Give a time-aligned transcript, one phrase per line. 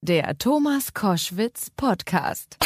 [0.00, 2.56] Der Thomas Koschwitz Podcast.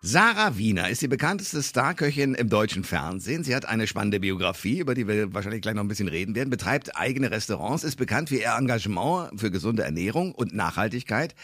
[0.00, 3.44] Sarah Wiener ist die bekannteste Starköchin im deutschen Fernsehen.
[3.44, 6.48] Sie hat eine spannende Biografie, über die wir wahrscheinlich gleich noch ein bisschen reden werden,
[6.48, 11.34] betreibt eigene Restaurants, ist bekannt für ihr Engagement für gesunde Ernährung und Nachhaltigkeit,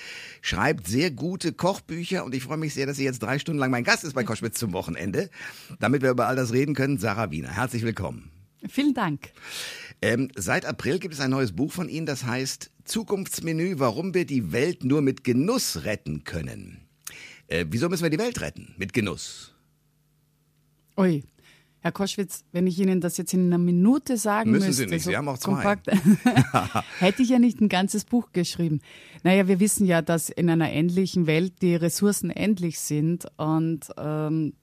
[0.40, 3.70] schreibt sehr gute Kochbücher und ich freue mich sehr, dass sie jetzt drei Stunden lang
[3.70, 5.28] mein Gast ist bei Koschwitz zum Wochenende,
[5.80, 6.96] damit wir über all das reden können.
[6.96, 8.30] Sarah Wiener, herzlich willkommen.
[8.68, 9.30] Vielen Dank.
[10.02, 14.26] Ähm, seit April gibt es ein neues Buch von Ihnen, das heißt Zukunftsmenü, warum wir
[14.26, 16.86] die Welt nur mit Genuss retten können.
[17.48, 18.74] Äh, wieso müssen wir die Welt retten?
[18.76, 19.54] Mit Genuss.
[20.96, 21.22] Ui.
[21.80, 25.04] Herr Koschwitz, wenn ich Ihnen das jetzt in einer Minute sagen Müssen müsste, Sie nicht,
[25.04, 25.52] so Sie haben auch zwei.
[25.52, 25.86] kompakt,
[26.98, 28.80] hätte ich ja nicht ein ganzes Buch geschrieben.
[29.22, 34.54] Naja, wir wissen ja, dass in einer endlichen Welt die Ressourcen endlich sind und ähm,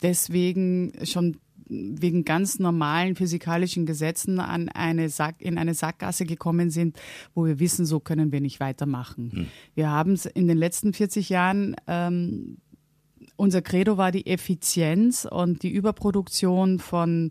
[0.00, 1.38] deswegen schon
[1.70, 6.98] wegen ganz normalen physikalischen Gesetzen an eine Sack, in eine Sackgasse gekommen sind,
[7.34, 9.30] wo wir wissen, so können wir nicht weitermachen.
[9.32, 9.46] Hm.
[9.74, 12.58] Wir haben es in den letzten 40 Jahren ähm,
[13.36, 17.30] unser Credo war die Effizienz und die Überproduktion von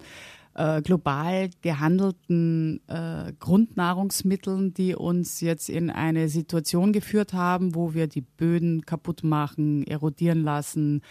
[0.59, 8.07] äh, global gehandelten äh, Grundnahrungsmitteln, die uns jetzt in eine Situation geführt haben, wo wir
[8.07, 11.01] die Böden kaputt machen, erodieren lassen,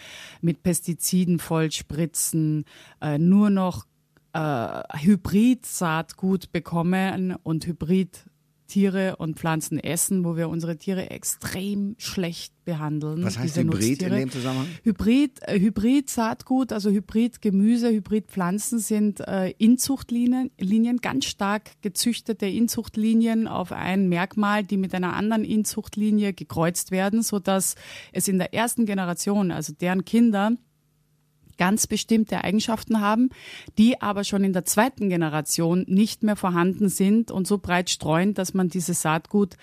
[0.41, 2.65] mit Pestiziden vollspritzen,
[3.01, 3.85] äh, nur noch
[4.33, 8.28] äh, Hybrid-Saatgut bekommen und Hybrid
[8.69, 13.23] Tiere und Pflanzen essen, wo wir unsere Tiere extrem schlecht behandeln.
[13.23, 14.15] Was heißt Hybrid in Nutztiere.
[14.15, 14.67] dem Zusammenhang?
[14.83, 23.71] Hybrid, äh, Hybrid-Saatgut, also Hybrid-Gemüse, Hybrid-Pflanzen sind äh, Inzuchtlinien, Linien, ganz stark gezüchtete Inzuchtlinien auf
[23.71, 27.75] ein Merkmal, die mit einer anderen Inzuchtlinie gekreuzt werden, sodass
[28.13, 30.53] es in der ersten Generation, also deren Kinder,
[31.59, 33.29] ganz bestimmte Eigenschaften haben,
[33.77, 38.33] die aber schon in der zweiten Generation nicht mehr vorhanden sind und so breit streuen,
[38.33, 39.57] dass man dieses Saatgut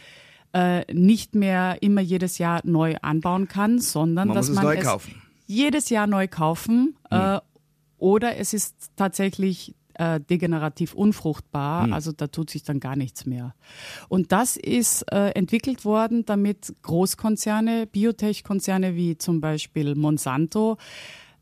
[0.52, 4.77] äh, nicht mehr immer jedes Jahr neu anbauen kann, sondern Man dass es man neu
[4.77, 5.14] es kaufen.
[5.47, 7.40] jedes Jahr neu kaufen äh,
[7.98, 13.55] oder es ist tatsächlich äh, degenerativ unfruchtbar, also da tut sich dann gar nichts mehr.
[14.11, 20.77] Und das ist äh, entwickelt worden, damit Großkonzerne, Biotech-Konzerne wie zum Beispiel Monsanto,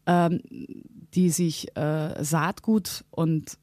[0.06, 0.41] ähm,
[1.15, 3.59] die sich äh, Saatgut und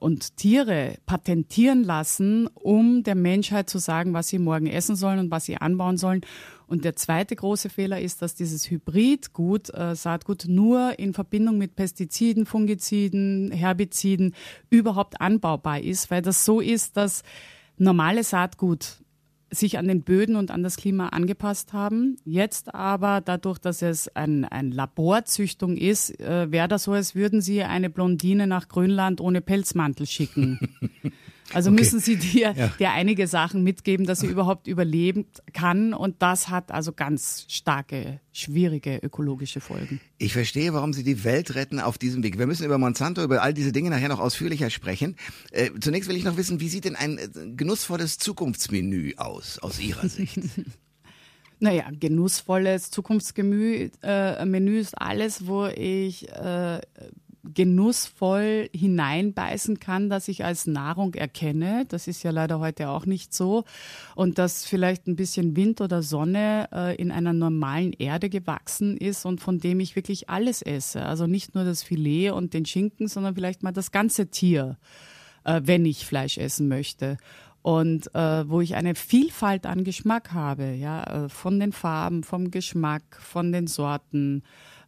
[0.00, 5.30] und Tiere patentieren lassen, um der Menschheit zu sagen, was sie morgen essen sollen und
[5.30, 6.20] was sie anbauen sollen.
[6.66, 11.76] Und der zweite große Fehler ist, dass dieses Hybridgut, äh, Saatgut, nur in Verbindung mit
[11.76, 14.34] Pestiziden, Fungiziden, Herbiziden
[14.68, 17.22] überhaupt anbaubar ist, weil das so ist, dass
[17.78, 19.02] normales Saatgut
[19.50, 22.16] sich an den Böden und an das Klima angepasst haben.
[22.24, 27.40] Jetzt aber dadurch, dass es ein, ein Laborzüchtung ist, äh, wäre das so, als würden
[27.40, 30.58] Sie eine Blondine nach Grönland ohne Pelzmantel schicken.
[31.54, 31.80] Also Okay.
[31.80, 32.68] müssen Sie dir, Ja.
[32.78, 35.94] dir einige Sachen mitgeben, dass sie überhaupt überleben kann.
[35.94, 40.00] Und das hat also ganz starke, schwierige ökologische Folgen.
[40.18, 42.38] Ich verstehe, warum Sie die Welt retten auf diesem Weg.
[42.38, 45.16] Wir müssen über Monsanto, über all diese Dinge nachher noch ausführlicher sprechen.
[45.50, 49.80] Äh, zunächst will ich noch wissen, wie sieht denn ein äh, genussvolles Zukunftsmenü aus, aus
[49.80, 50.38] Ihrer Sicht?
[51.60, 56.80] Naja, genussvolles Zukunftsmenü äh, ist alles, wo ich äh,
[57.44, 61.84] genussvoll hineinbeißen kann, dass ich als Nahrung erkenne.
[61.88, 63.64] Das ist ja leider heute auch nicht so.
[64.14, 69.24] Und dass vielleicht ein bisschen Wind oder Sonne äh, in einer normalen Erde gewachsen ist
[69.24, 71.04] und von dem ich wirklich alles esse.
[71.04, 74.76] Also nicht nur das Filet und den Schinken, sondern vielleicht mal das ganze Tier,
[75.44, 77.18] äh, wenn ich Fleisch essen möchte
[77.62, 82.50] und äh, wo ich eine Vielfalt an Geschmack habe, ja, äh, von den Farben, vom
[82.50, 84.42] Geschmack, von den Sorten.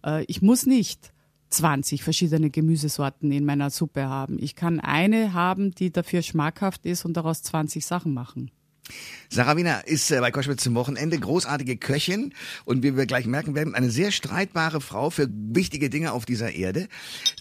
[0.05, 1.13] Äh, ich muss nicht
[1.51, 4.39] 20 verschiedene Gemüsesorten in meiner Suppe haben.
[4.41, 8.51] Ich kann eine haben, die dafür schmackhaft ist und daraus 20 Sachen machen.
[9.29, 12.35] Sarah Wiener ist äh, bei Koschwitz zum Wochenende großartige Köchin
[12.65, 16.53] und wie wir gleich merken werden, eine sehr streitbare Frau für wichtige Dinge auf dieser
[16.53, 16.89] Erde.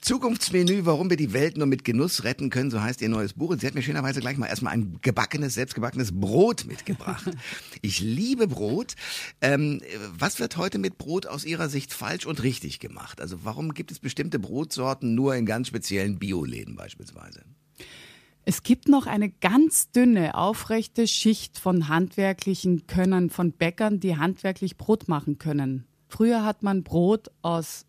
[0.01, 3.49] Zukunftsmenü, warum wir die Welt nur mit Genuss retten können, so heißt ihr neues Buch.
[3.49, 7.25] Und sie hat mir schönerweise gleich mal erstmal ein gebackenes, selbstgebackenes Brot mitgebracht.
[7.81, 8.95] Ich liebe Brot.
[9.41, 9.81] Ähm,
[10.17, 13.21] was wird heute mit Brot aus Ihrer Sicht falsch und richtig gemacht?
[13.21, 17.43] Also warum gibt es bestimmte Brotsorten nur in ganz speziellen Bioläden beispielsweise?
[18.45, 24.77] Es gibt noch eine ganz dünne, aufrechte Schicht von handwerklichen Könnern, von Bäckern, die handwerklich
[24.77, 25.85] Brot machen können.
[26.07, 27.85] Früher hat man Brot aus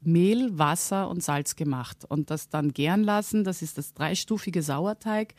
[0.00, 3.44] Mehl, Wasser und Salz gemacht und das dann gären lassen.
[3.44, 5.34] Das ist das dreistufige Sauerteig.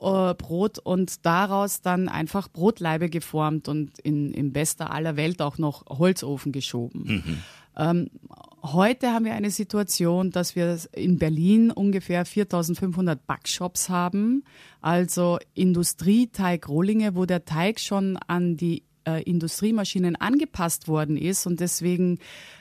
[0.00, 5.58] äh, Brot und daraus dann einfach Brotleibe geformt und in, in bester aller Welt auch
[5.58, 7.42] noch Holzofen geschoben.
[7.76, 8.08] Ähm,
[8.62, 14.44] heute haben wir eine Situation, dass wir in Berlin ungefähr 4500 Backshops haben,
[14.80, 22.18] also Industrieteig-Rohlinge, wo der Teig schon an die äh, Industriemaschinen angepasst worden ist und deswegen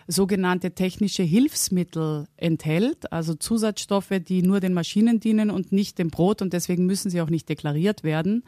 [0.07, 6.41] sogenannte technische Hilfsmittel enthält, also Zusatzstoffe, die nur den Maschinen dienen und nicht dem Brot
[6.41, 8.43] und deswegen müssen sie auch nicht deklariert werden.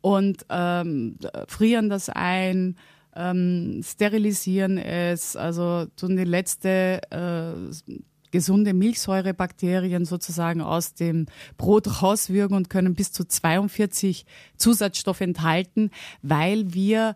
[0.00, 1.16] Und ähm,
[1.48, 2.76] frieren das ein,
[3.14, 7.92] ähm, sterilisieren es, also tun die letzte äh,
[8.34, 11.26] gesunde Milchsäurebakterien sozusagen aus dem
[11.56, 14.26] Brot rauswürgen und können bis zu 42
[14.56, 15.90] Zusatzstoffe enthalten,
[16.20, 17.14] weil wir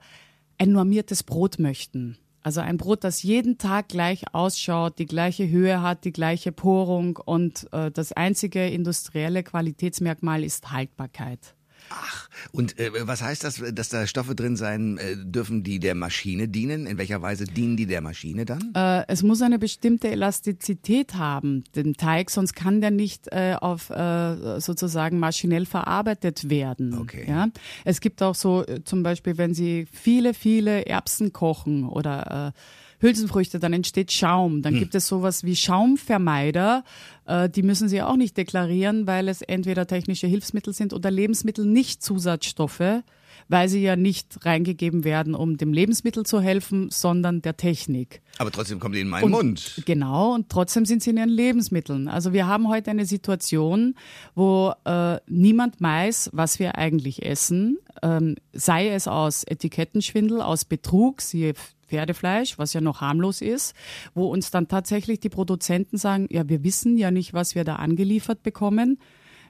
[0.59, 2.19] ein normiertes Brot möchten.
[2.43, 7.17] Also ein Brot, das jeden Tag gleich ausschaut, die gleiche Höhe hat, die gleiche Porung
[7.17, 11.56] und äh, das einzige industrielle Qualitätsmerkmal ist Haltbarkeit.
[11.90, 15.94] Ach, und äh, was heißt das, dass da Stoffe drin sein äh, dürfen, die der
[15.94, 16.87] Maschine dienen?
[16.87, 18.73] In welcher Weise dienen die der Maschine dann?
[18.75, 23.90] Äh, es muss eine bestimmte Elastizität haben, den Teig, sonst kann der nicht äh, auf
[23.90, 26.99] äh, sozusagen maschinell verarbeitet werden.
[26.99, 27.25] Okay.
[27.29, 27.49] Ja?
[27.85, 32.58] Es gibt auch so äh, zum Beispiel, wenn Sie viele, viele Erbsen kochen oder äh,
[33.00, 34.62] Hülsenfrüchte, dann entsteht Schaum.
[34.62, 34.81] Dann hm.
[34.81, 36.85] gibt es sowas wie Schaumvermeider.
[37.27, 41.65] Äh, die müssen Sie auch nicht deklarieren, weil es entweder technische Hilfsmittel sind oder Lebensmittel,
[41.65, 43.03] nicht Zusatzstoffe,
[43.49, 48.20] weil sie ja nicht reingegeben werden, um dem Lebensmittel zu helfen, sondern der Technik.
[48.38, 49.82] Aber trotzdem kommen die in meinen und, Mund.
[49.85, 52.08] Genau, und trotzdem sind sie in ihren Lebensmitteln.
[52.08, 53.94] Also wir haben heute eine Situation,
[54.35, 61.20] wo äh, niemand weiß, was wir eigentlich essen, ähm, sei es aus Etikettenschwindel, aus Betrug,
[61.20, 61.55] siehe
[61.88, 63.75] Pferdefleisch, was ja noch harmlos ist,
[64.14, 67.76] wo uns dann tatsächlich die Produzenten sagen, ja, wir wissen ja nicht, was wir da
[67.76, 68.99] angeliefert bekommen.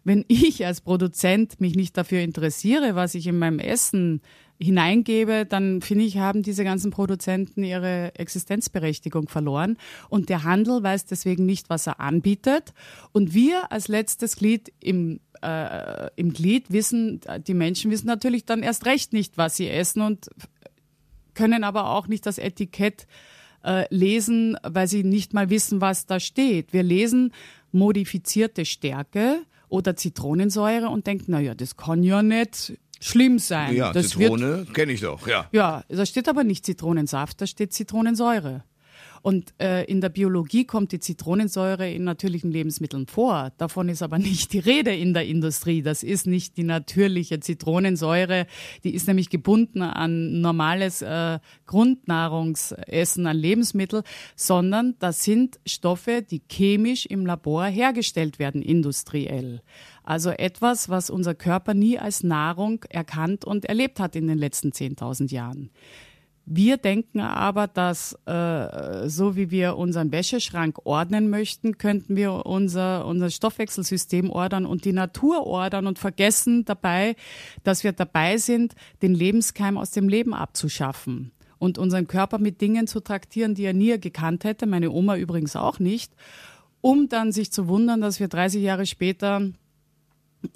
[0.04, 4.20] Wenn ich als Produzent mich nicht dafür interessiere, was ich in meinem Essen
[4.60, 9.76] hineingebe, dann finde ich, haben diese ganzen Produzenten ihre Existenzberechtigung verloren.
[10.08, 12.74] Und der Handel weiß deswegen nicht, was er anbietet.
[13.12, 18.64] Und wir als letztes Glied im äh, im Glied wissen, die Menschen wissen natürlich dann
[18.64, 20.28] erst recht nicht, was sie essen und
[21.34, 23.06] können aber auch nicht das Etikett
[23.64, 26.72] äh, lesen, weil sie nicht mal wissen, was da steht.
[26.72, 27.32] Wir lesen
[27.70, 33.74] modifizierte Stärke oder Zitronensäure und denken, naja, das kann ja nicht schlimm sein.
[33.76, 35.46] Ja, das Zitrone kenne ich doch, ja.
[35.52, 38.64] Ja, da steht aber nicht Zitronensaft, da steht Zitronensäure.
[39.22, 43.52] Und äh, in der Biologie kommt die Zitronensäure in natürlichen Lebensmitteln vor.
[43.58, 45.82] Davon ist aber nicht die Rede in der Industrie.
[45.82, 48.46] Das ist nicht die natürliche Zitronensäure.
[48.84, 54.02] Die ist nämlich gebunden an normales äh, Grundnahrungsessen, an Lebensmittel,
[54.36, 59.62] sondern das sind Stoffe, die chemisch im Labor hergestellt werden, industriell.
[60.08, 64.70] Also etwas, was unser Körper nie als Nahrung erkannt und erlebt hat in den letzten
[64.70, 65.70] 10.000 Jahren.
[66.50, 73.04] Wir denken aber, dass äh, so wie wir unseren Wäscheschrank ordnen möchten, könnten wir unser,
[73.04, 77.16] unser Stoffwechselsystem ordern und die Natur ordern und vergessen dabei,
[77.64, 82.86] dass wir dabei sind, den Lebenskeim aus dem Leben abzuschaffen und unseren Körper mit Dingen
[82.86, 86.14] zu traktieren, die er nie gekannt hätte, meine Oma übrigens auch nicht,
[86.80, 89.42] um dann sich zu wundern, dass wir 30 Jahre später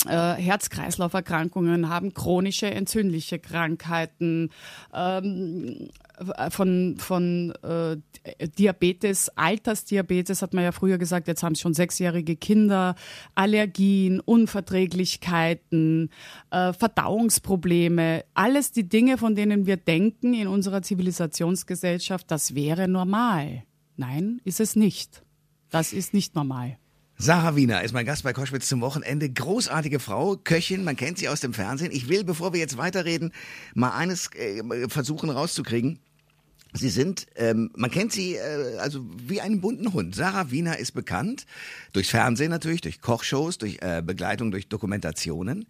[0.06, 4.50] äh, Herz-Kreislauf-Erkrankungen haben, chronische entzündliche Krankheiten,
[4.94, 5.88] ähm,
[6.50, 7.96] von, von äh,
[8.58, 12.94] Diabetes, Altersdiabetes hat man ja früher gesagt, jetzt haben es schon sechsjährige Kinder,
[13.34, 16.10] Allergien, Unverträglichkeiten,
[16.50, 23.64] äh, Verdauungsprobleme, alles die Dinge, von denen wir denken in unserer Zivilisationsgesellschaft, das wäre normal.
[23.96, 25.22] Nein, ist es nicht.
[25.70, 26.78] Das ist nicht normal.
[27.22, 29.30] Sarah Wiener ist mein Gast bei Koschwitz zum Wochenende.
[29.30, 31.92] Großartige Frau, Köchin, man kennt sie aus dem Fernsehen.
[31.92, 33.30] Ich will, bevor wir jetzt weiterreden,
[33.74, 36.00] mal eines äh, versuchen rauszukriegen.
[36.74, 40.14] Sie sind, ähm, man kennt sie äh, also wie einen bunten Hund.
[40.14, 41.44] Sarah Wiener ist bekannt,
[41.92, 45.66] durchs Fernsehen natürlich, durch Kochshows, durch äh, Begleitung, durch Dokumentationen.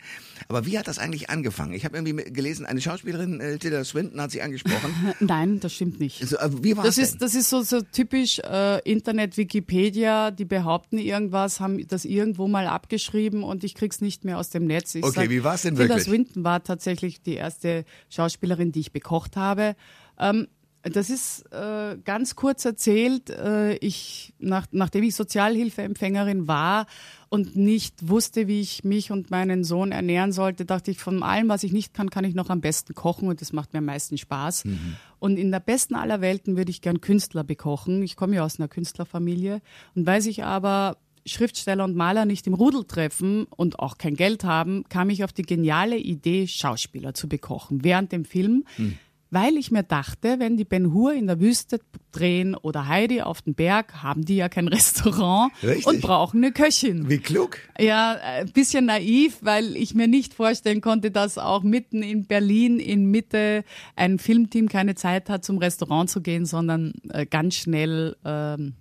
[0.49, 1.73] Aber wie hat das eigentlich angefangen?
[1.73, 5.12] Ich habe irgendwie gelesen, eine Schauspielerin, äh, Tilda Swinton, hat sie angesprochen.
[5.21, 6.26] Nein, das stimmt nicht.
[6.26, 6.94] So, äh, wie war das?
[6.94, 7.04] Denn?
[7.04, 12.68] Ist, das ist so, so typisch äh, Internet-Wikipedia, die behaupten irgendwas, haben das irgendwo mal
[12.68, 14.94] abgeschrieben und ich krieg's nicht mehr aus dem Netz.
[14.94, 16.04] Ich okay, sag, wie war es denn wirklich?
[16.04, 19.75] Tilda Swinton war tatsächlich die erste Schauspielerin, die ich bekocht habe.
[20.18, 20.47] Ähm,
[20.83, 23.31] das ist äh, ganz kurz erzählt.
[23.31, 26.87] Äh, ich, nach, nachdem ich Sozialhilfeempfängerin war
[27.29, 31.49] und nicht wusste, wie ich mich und meinen Sohn ernähren sollte, dachte ich, von allem,
[31.49, 33.85] was ich nicht kann, kann ich noch am besten kochen und das macht mir am
[33.85, 34.65] meisten Spaß.
[34.65, 34.97] Mhm.
[35.21, 38.03] Und in der besten aller Welten würde ich gern Künstler bekochen.
[38.03, 39.62] Ich komme ja aus einer Künstlerfamilie
[39.95, 44.43] und weil sich aber Schriftsteller und Maler nicht im Rudel treffen und auch kein Geld
[44.43, 47.85] haben, kam ich auf die geniale Idee, Schauspieler zu bekochen.
[47.85, 48.65] Während dem Film.
[48.77, 48.99] Mhm
[49.33, 51.81] weil ich mir dachte, wenn die Ben Hur in der Wüste
[52.12, 55.87] drehen oder Heidi auf den Berg, haben die ja kein Restaurant Richtig.
[55.87, 57.09] und brauchen eine Köchin.
[57.09, 57.57] Wie klug.
[57.81, 62.79] Ja, ein bisschen naiv, weil ich mir nicht vorstellen konnte, dass auch mitten in Berlin
[62.79, 63.65] in Mitte
[63.97, 68.75] ein Filmteam keine Zeit hat, zum Restaurant zu gehen, sondern äh, ganz schnell ähm,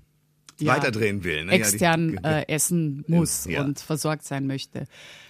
[0.60, 1.46] ja, Weiterdrehen will.
[1.46, 1.54] Ne?
[1.54, 3.64] Extern äh, essen muss Ja.
[3.64, 4.86] und versorgt sein möchte.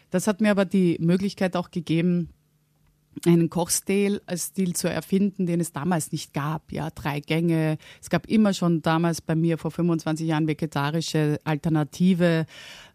[0.09, 2.29] Das hat mir aber die Möglichkeit auch gegeben,
[3.25, 6.71] einen Kochstil als Stil zu erfinden, den es damals nicht gab.
[6.71, 7.77] Ja, drei Gänge.
[8.01, 12.45] Es gab immer schon damals bei mir vor 25 Jahren vegetarische Alternative,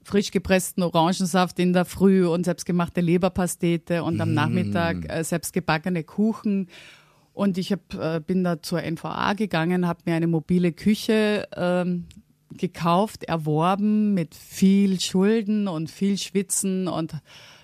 [0.03, 6.69] frisch gepressten Orangensaft in der Früh und selbstgemachte Leberpastete und am Nachmittag äh, selbstgebackene Kuchen.
[7.33, 12.07] Und ich hab, äh, bin da zur NVA gegangen, habe mir eine mobile Küche ähm,
[12.57, 17.15] gekauft, erworben mit viel Schulden und viel Schwitzen und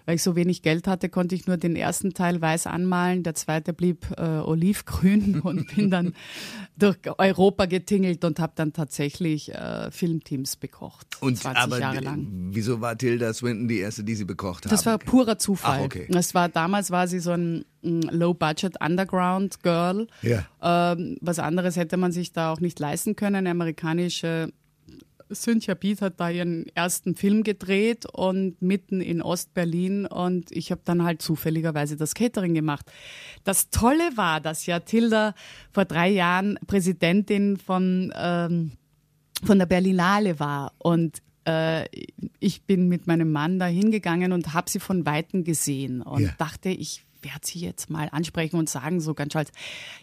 [0.06, 3.34] weil ich so wenig Geld hatte, konnte ich nur den ersten Teil weiß anmalen, der
[3.34, 6.14] zweite blieb äh, olivgrün und bin dann
[6.76, 11.06] durch Europa getingelt und habe dann tatsächlich äh, Filmteams bekocht.
[11.20, 12.26] Und 20 aber Jahre lang.
[12.52, 15.80] wieso war Tilda Swinton die erste, die sie bekocht Das war purer Zufall.
[15.80, 16.06] Ach, okay.
[16.10, 20.06] Das war damals war sie so ein Low-Budget Underground Girl.
[20.22, 20.46] Ja.
[20.62, 23.36] Ähm, was anderes hätte man sich da auch nicht leisten können.
[23.36, 24.52] Eine amerikanische
[25.34, 30.80] Cynthia Beat hat da ihren ersten Film gedreht und mitten in Ostberlin und ich habe
[30.84, 32.90] dann halt zufälligerweise das Catering gemacht.
[33.44, 35.34] Das Tolle war, dass ja Tilda
[35.72, 38.72] vor drei Jahren Präsidentin von ähm,
[39.44, 41.86] von der Berlinale war und äh,
[42.38, 46.30] ich bin mit meinem Mann da hingegangen und habe sie von Weitem gesehen und Ja.
[46.38, 49.50] dachte, ich werde sie jetzt mal ansprechen und sagen so ganz stolz,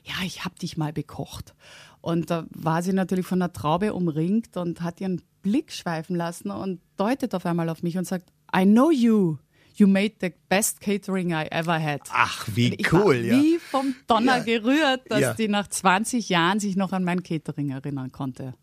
[0.03, 1.53] ja, ich habe dich mal bekocht.
[2.01, 6.51] Und da war sie natürlich von einer Traube umringt und hat ihren Blick schweifen lassen
[6.51, 9.37] und deutet auf einmal auf mich und sagt, I know you.
[9.75, 12.01] You made the best catering I ever had.
[12.11, 13.37] Ach, wie Ich cool, war ja.
[13.41, 14.43] wie vom Donner Ja.
[14.43, 15.33] gerührt, dass Ja.
[15.33, 18.55] die nach 20 Jahren sich noch an mein Catering erinnern konnte.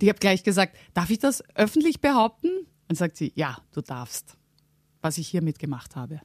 [0.00, 2.48] Die habe gleich gesagt, darf ich das öffentlich behaupten?
[2.88, 4.36] Und sagt sie, ja, du darfst,
[5.02, 6.20] was ich hier mitgemacht habe.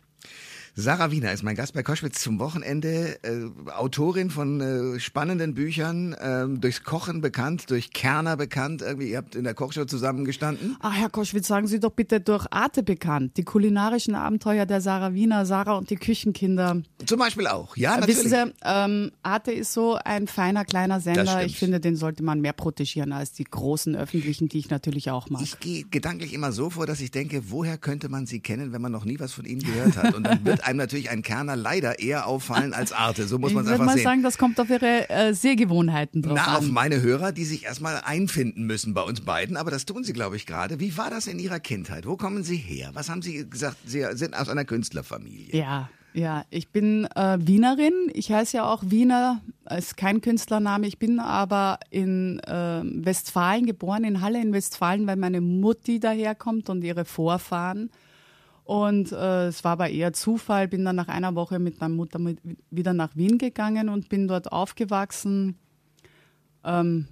[0.79, 3.21] Sarah Wiener ist mein Gast bei Koschwitz zum Wochenende.
[3.23, 8.81] Äh, Autorin von äh, spannenden Büchern, ähm, durchs Kochen bekannt, durch Kerner bekannt.
[8.81, 10.77] Irgendwie, ihr habt in der Kochshow zusammengestanden.
[10.79, 13.35] Ah, Herr Koschwitz, sagen Sie doch bitte durch Arte bekannt.
[13.35, 16.81] Die kulinarischen Abenteuer der Sarah Wiener, Sarah und die Küchenkinder.
[17.05, 17.75] Zum Beispiel auch.
[17.75, 18.23] Ja, natürlich.
[18.23, 21.43] Wissen Sie, ähm, Arte ist so ein feiner kleiner Sender.
[21.43, 25.29] Ich finde, den sollte man mehr protegieren als die großen öffentlichen, die ich natürlich auch
[25.29, 25.41] mag.
[25.41, 28.81] Ich gehe gedanklich immer so vor, dass ich denke, woher könnte man sie kennen, wenn
[28.81, 30.15] man noch nie was von ihnen gehört hat?
[30.15, 33.27] Und dann wird einem natürlich ein Kerner leider eher auffallen als Arte.
[33.27, 34.03] So muss Ich man es würde einfach mal sehen.
[34.03, 36.71] sagen, das kommt auf Ihre äh, Sehgewohnheiten drauf Na, auf an.
[36.71, 40.35] meine Hörer, die sich erstmal einfinden müssen bei uns beiden, aber das tun sie, glaube
[40.35, 40.79] ich, gerade.
[40.79, 42.05] Wie war das in Ihrer Kindheit?
[42.05, 42.91] Wo kommen Sie her?
[42.93, 43.77] Was haben Sie gesagt?
[43.85, 45.55] Sie sind aus einer Künstlerfamilie.
[45.57, 47.93] Ja, ja, ich bin äh, Wienerin.
[48.13, 49.41] Ich heiße ja auch Wiener,
[49.75, 50.87] ist kein Künstlername.
[50.87, 56.69] Ich bin aber in äh, Westfalen geboren, in Halle in Westfalen, weil meine Mutti daherkommt
[56.69, 57.91] und ihre Vorfahren.
[58.69, 60.67] Und äh, es war aber eher Zufall.
[60.67, 62.37] Bin dann nach einer Woche mit meiner Mutter mit,
[62.69, 65.57] wieder nach Wien gegangen und bin dort aufgewachsen.
[66.63, 67.07] Ähm,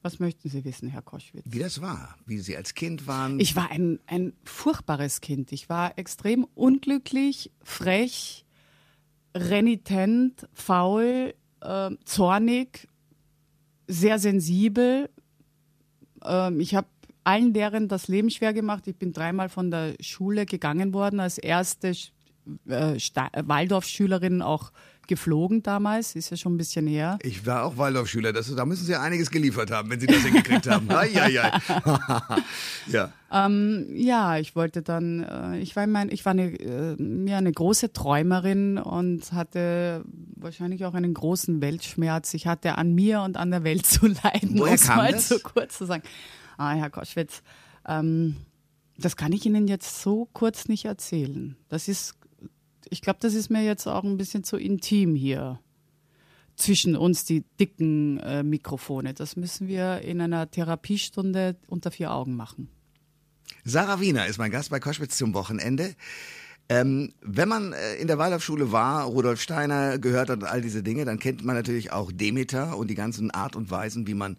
[0.00, 1.44] was möchten Sie wissen, Herr Koschwitz?
[1.44, 3.40] Wie das war, wie Sie als Kind waren.
[3.40, 5.52] Ich war ein, ein furchtbares Kind.
[5.52, 8.46] Ich war extrem unglücklich, frech,
[9.36, 12.88] renitent, faul, äh, zornig,
[13.86, 15.10] sehr sensibel.
[16.24, 16.86] Ähm, ich habe
[17.24, 18.86] allen Lehrern das Leben schwer gemacht.
[18.86, 21.88] Ich bin dreimal von der Schule gegangen worden, als erste
[22.68, 22.98] äh,
[23.44, 24.72] Waldorfschülerin auch
[25.08, 27.18] geflogen damals, ist ja schon ein bisschen her.
[27.22, 28.32] ich war auch Waldorfschüler.
[28.32, 30.88] Das, da müssen Sie einiges geliefert haben, wenn Sie das hingekriegt haben.
[30.90, 31.60] Ai, ai, ai.
[32.86, 33.12] ja.
[33.94, 36.96] Ja, ich wollte dann, äh, ich war, mein, ich war eine, äh,
[37.28, 40.04] ja, eine große Träumerin und hatte
[40.36, 42.34] wahrscheinlich auch einen großen Weltschmerz.
[42.34, 45.28] Ich hatte an mir und an der Welt zu leiden, Woher um es mal das?
[45.28, 46.02] so kurz zu sagen.
[46.62, 47.42] Ah, Herr Koschwitz,
[47.88, 48.36] ähm,
[48.96, 51.56] das kann ich Ihnen jetzt so kurz nicht erzählen.
[51.68, 52.14] Das ist,
[52.88, 55.58] ich glaube, das ist mir jetzt auch ein bisschen zu intim hier
[56.54, 59.12] zwischen uns, die dicken äh, Mikrofone.
[59.12, 62.68] Das müssen wir in einer Therapiestunde unter vier Augen machen.
[63.64, 65.96] Sarah Wiener ist mein Gast bei Koschwitz zum Wochenende.
[66.68, 70.84] Ähm, wenn man äh, in der Waldorfschule war, Rudolf Steiner gehört hat und all diese
[70.84, 74.36] Dinge, dann kennt man natürlich auch Demeter und die ganzen Art und Weisen, wie man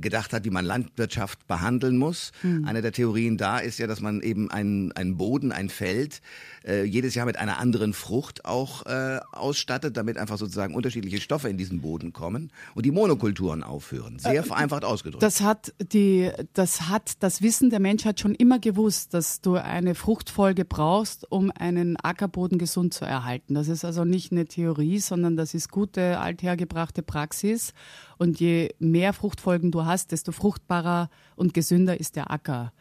[0.00, 2.32] gedacht hat, wie man Landwirtschaft behandeln muss.
[2.64, 6.20] Eine der Theorien da ist ja, dass man eben einen, einen Boden, ein Feld
[6.68, 11.48] äh, jedes Jahr mit einer anderen Frucht auch äh, ausstattet, damit einfach sozusagen unterschiedliche Stoffe
[11.48, 14.18] in diesen Boden kommen und die Monokulturen aufhören.
[14.18, 15.22] Sehr vereinfacht ausgedrückt.
[15.22, 19.94] Das hat die, das hat das Wissen der Menschheit schon immer gewusst, dass du eine
[19.94, 23.54] Fruchtfolge brauchst, um einen Ackerboden gesund zu erhalten.
[23.54, 27.72] Das ist also nicht eine Theorie, sondern das ist gute, althergebrachte Praxis.
[28.18, 32.72] Und je mehr Fruchtfolgen du hast, desto fruchtbarer und gesünder ist der Acker.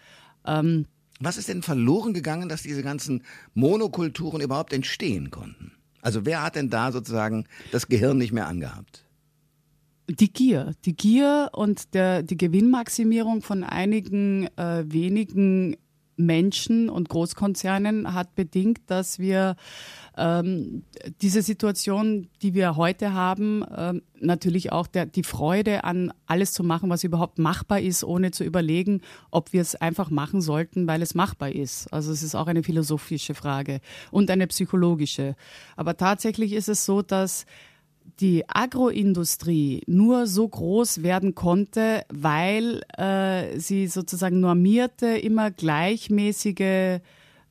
[0.46, 0.86] Ähm,
[1.20, 5.72] Was ist denn verloren gegangen, dass diese ganzen Monokulturen überhaupt entstehen konnten?
[6.02, 9.04] Also wer hat denn da sozusagen das Gehirn nicht mehr angehabt?
[10.10, 15.76] Die Gier, die Gier und der, die Gewinnmaximierung von einigen äh, wenigen
[16.16, 19.56] Menschen und Großkonzernen hat bedingt, dass wir
[20.18, 20.84] ähm,
[21.22, 26.64] diese Situation, die wir heute haben, ähm, natürlich auch der, die Freude an alles zu
[26.64, 31.04] machen, was überhaupt machbar ist, ohne zu überlegen, ob wir es einfach machen sollten, weil
[31.04, 31.94] es machbar ist.
[31.94, 35.36] Also es ist auch eine philosophische Frage und eine psychologische.
[35.76, 37.46] Aber tatsächlich ist es so, dass
[38.20, 47.02] die Agroindustrie nur so groß werden konnte, weil äh, sie sozusagen normierte, immer gleichmäßige,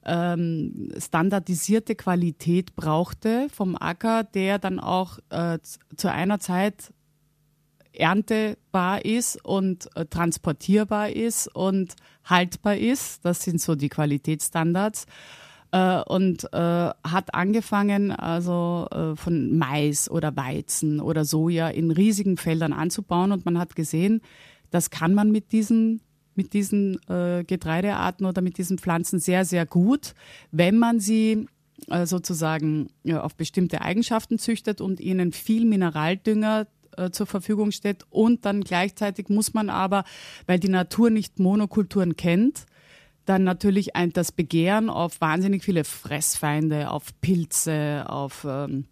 [0.06, 5.58] ähm, standardisierte Qualität brauchte vom Acker, der dann auch äh,
[5.96, 6.92] zu einer Zeit
[7.92, 13.24] erntebar ist und äh, transportierbar ist und haltbar ist.
[13.24, 15.06] Das sind so die Qualitätsstandards
[15.72, 22.36] äh, und äh, hat angefangen, also äh, von Mais oder Weizen oder Soja in riesigen
[22.36, 24.20] Feldern anzubauen und man hat gesehen,
[24.70, 26.00] das kann man mit diesen
[26.36, 30.14] mit diesen äh, Getreidearten oder mit diesen Pflanzen sehr, sehr gut,
[30.50, 31.46] wenn man sie
[31.88, 36.66] äh, sozusagen ja, auf bestimmte Eigenschaften züchtet und ihnen viel Mineraldünger
[36.96, 38.04] äh, zur Verfügung steht.
[38.10, 40.04] Und dann gleichzeitig muss man aber,
[40.46, 42.66] weil die Natur nicht Monokulturen kennt,
[43.26, 48.86] dann natürlich ein, das Begehren auf wahnsinnig viele Fressfeinde, auf Pilze, auf ähm,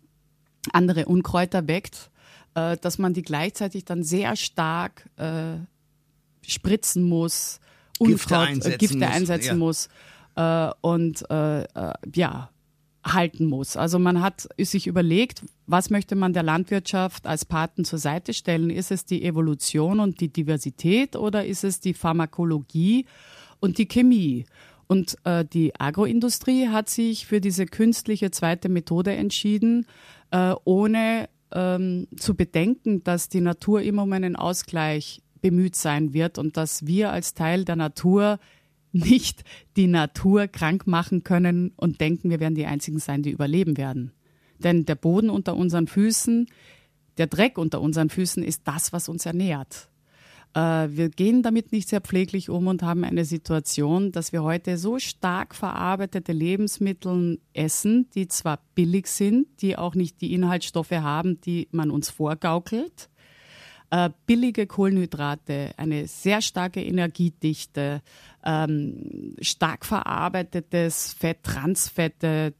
[0.72, 2.10] andere Unkräuter weckt,
[2.54, 5.56] äh, dass man die gleichzeitig dann sehr stark äh,
[6.46, 7.60] spritzen muss,
[7.98, 9.54] Gifte einsetzen Gifte muss, einsetzen ja.
[9.54, 9.88] muss
[10.36, 12.50] äh, und äh, äh, ja,
[13.04, 13.76] halten muss.
[13.76, 18.70] Also man hat sich überlegt, was möchte man der Landwirtschaft als Paten zur Seite stellen?
[18.70, 23.06] Ist es die Evolution und die Diversität oder ist es die Pharmakologie
[23.60, 24.46] und die Chemie.
[24.86, 29.86] Und äh, die Agroindustrie hat sich für diese künstliche zweite Methode entschieden,
[30.30, 36.38] äh, ohne ähm, zu bedenken, dass die Natur immer um einen Ausgleich bemüht sein wird
[36.38, 38.38] und dass wir als Teil der Natur
[38.92, 39.44] nicht
[39.76, 44.12] die Natur krank machen können und denken, wir werden die Einzigen sein, die überleben werden.
[44.59, 46.46] Denn der Boden unter unseren Füßen,
[47.18, 49.90] der Dreck unter unseren Füßen ist das, was uns ernährt.
[50.54, 54.78] Äh, wir gehen damit nicht sehr pfleglich um und haben eine Situation, dass wir heute
[54.78, 61.38] so stark verarbeitete Lebensmittel essen, die zwar billig sind, die auch nicht die Inhaltsstoffe haben,
[61.42, 63.11] die man uns vorgaukelt.
[63.94, 68.02] Äh, billige Kohlenhydrate, eine sehr starke Energiedichte,
[68.44, 72.54] ähm, stark verarbeitetes Fett, Transfette,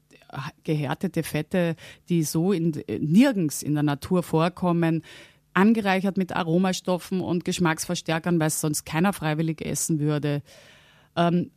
[0.63, 1.75] gehärtete Fette,
[2.09, 5.03] die so in, nirgends in der Natur vorkommen,
[5.55, 10.41] angereichert mit Aromastoffen und Geschmacksverstärkern, weil es sonst keiner freiwillig essen würde.
[11.17, 11.51] Ähm,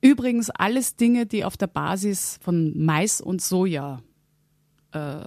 [0.00, 4.00] übrigens alles Dinge, die auf der Basis von Mais und Soja
[4.92, 5.24] äh,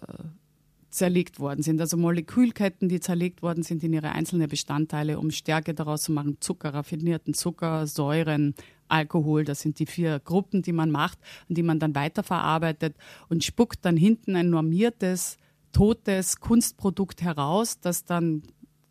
[0.94, 1.82] zerlegt worden sind.
[1.82, 6.38] Also Molekülketten, die zerlegt worden sind in ihre einzelnen Bestandteile, um Stärke daraus zu machen.
[6.40, 8.54] Zucker, raffinierten Zucker, Säuren,
[8.88, 11.18] Alkohol, das sind die vier Gruppen, die man macht
[11.50, 12.96] und die man dann weiterverarbeitet
[13.28, 15.38] und spuckt dann hinten ein normiertes
[15.72, 18.44] totes Kunstprodukt heraus, das dann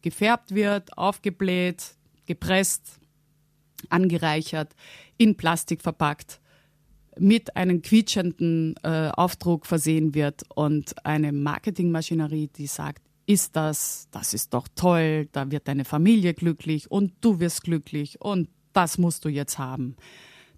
[0.02, 1.94] gefärbt wird, aufgebläht,
[2.26, 2.98] gepresst,
[3.88, 4.74] angereichert,
[5.16, 6.40] in Plastik verpackt,
[7.18, 14.34] mit einem quietschenden äh, Aufdruck versehen wird und eine Marketingmaschinerie, die sagt, ist das, das
[14.34, 19.24] ist doch toll, da wird deine Familie glücklich und du wirst glücklich und das musst
[19.24, 19.96] du jetzt haben.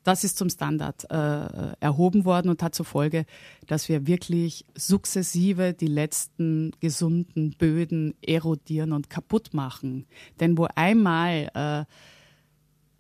[0.04, 3.24] Das ist zum Standard äh, erhoben worden und hat zur Folge,
[3.66, 10.06] dass wir wirklich sukzessive die letzten gesunden Böden erodieren und kaputt machen.
[10.40, 11.84] Denn wo einmal äh,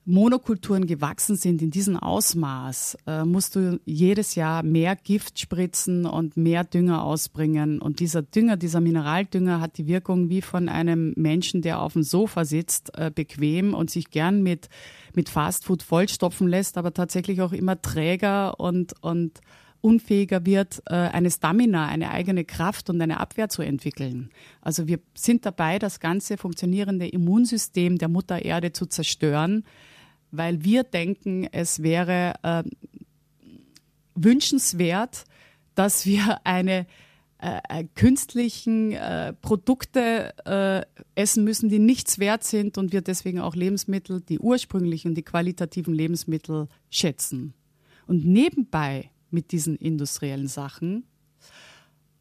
[0.06, 6.36] Monokulturen gewachsen sind in diesem Ausmaß, äh, musst du jedes Jahr mehr Gift spritzen und
[6.36, 7.80] mehr Dünger ausbringen.
[7.80, 12.02] Und dieser Dünger, dieser Mineraldünger hat die Wirkung wie von einem Menschen, der auf dem
[12.02, 14.68] Sofa sitzt, äh, bequem und sich gern mit,
[15.14, 19.40] mit Fastfood vollstopfen lässt, aber tatsächlich auch immer träger und, und
[19.80, 24.28] unfähiger wird, äh, eine Stamina, eine eigene Kraft und eine Abwehr zu entwickeln.
[24.60, 29.64] Also wir sind dabei, das ganze funktionierende Immunsystem der Mutter Erde zu zerstören
[30.36, 32.64] weil wir denken, es wäre äh,
[34.14, 35.24] wünschenswert,
[35.74, 36.86] dass wir eine
[37.38, 40.82] äh, äh, künstlichen äh, Produkte äh,
[41.14, 45.92] essen müssen, die nichts wert sind und wir deswegen auch Lebensmittel, die ursprünglichen, die qualitativen
[45.92, 47.52] Lebensmittel schätzen.
[48.06, 51.04] Und nebenbei mit diesen industriellen Sachen,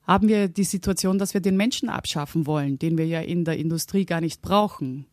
[0.02, 3.58] haben wir die Situation, dass wir den Menschen abschaffen wollen, den wir ja in der
[3.58, 5.06] Industrie gar nicht brauchen.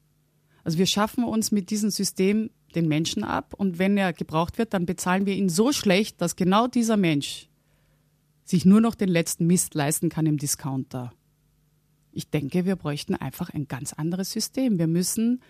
[0.64, 4.74] Also wir schaffen uns mit diesem System den Menschen ab und wenn er gebraucht wird,
[4.74, 7.48] dann bezahlen wir ihn so schlecht, dass genau dieser Mensch
[8.44, 11.12] sich nur noch den letzten Mist leisten kann im Discounter.
[12.12, 14.78] Ich denke, wir bräuchten einfach ein ganz anderes System.
[14.78, 15.40] Wir müssen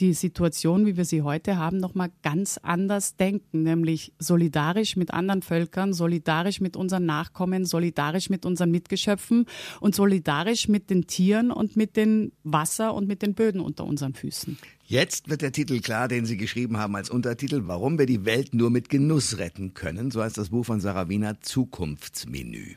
[0.00, 5.42] die Situation, wie wir sie heute haben, nochmal ganz anders denken, nämlich solidarisch mit anderen
[5.42, 9.46] Völkern, solidarisch mit unseren Nachkommen, solidarisch mit unseren Mitgeschöpfen
[9.80, 14.14] und solidarisch mit den Tieren und mit dem Wasser und mit den Böden unter unseren
[14.14, 14.58] Füßen.
[14.84, 18.54] Jetzt wird der Titel klar, den Sie geschrieben haben als Untertitel, Warum wir die Welt
[18.54, 20.10] nur mit Genuss retten können.
[20.12, 22.74] So heißt das Buch von Sarah Wiener, Zukunftsmenü.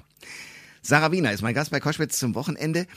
[0.82, 2.88] Sarah Wiener ist mein Gast bei Koschwitz zum Wochenende.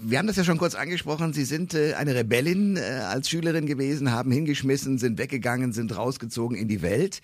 [0.00, 1.32] Wir haben das ja schon kurz angesprochen.
[1.32, 6.56] Sie sind äh, eine Rebellin äh, als Schülerin gewesen, haben hingeschmissen, sind weggegangen, sind rausgezogen
[6.56, 7.20] in die Welt.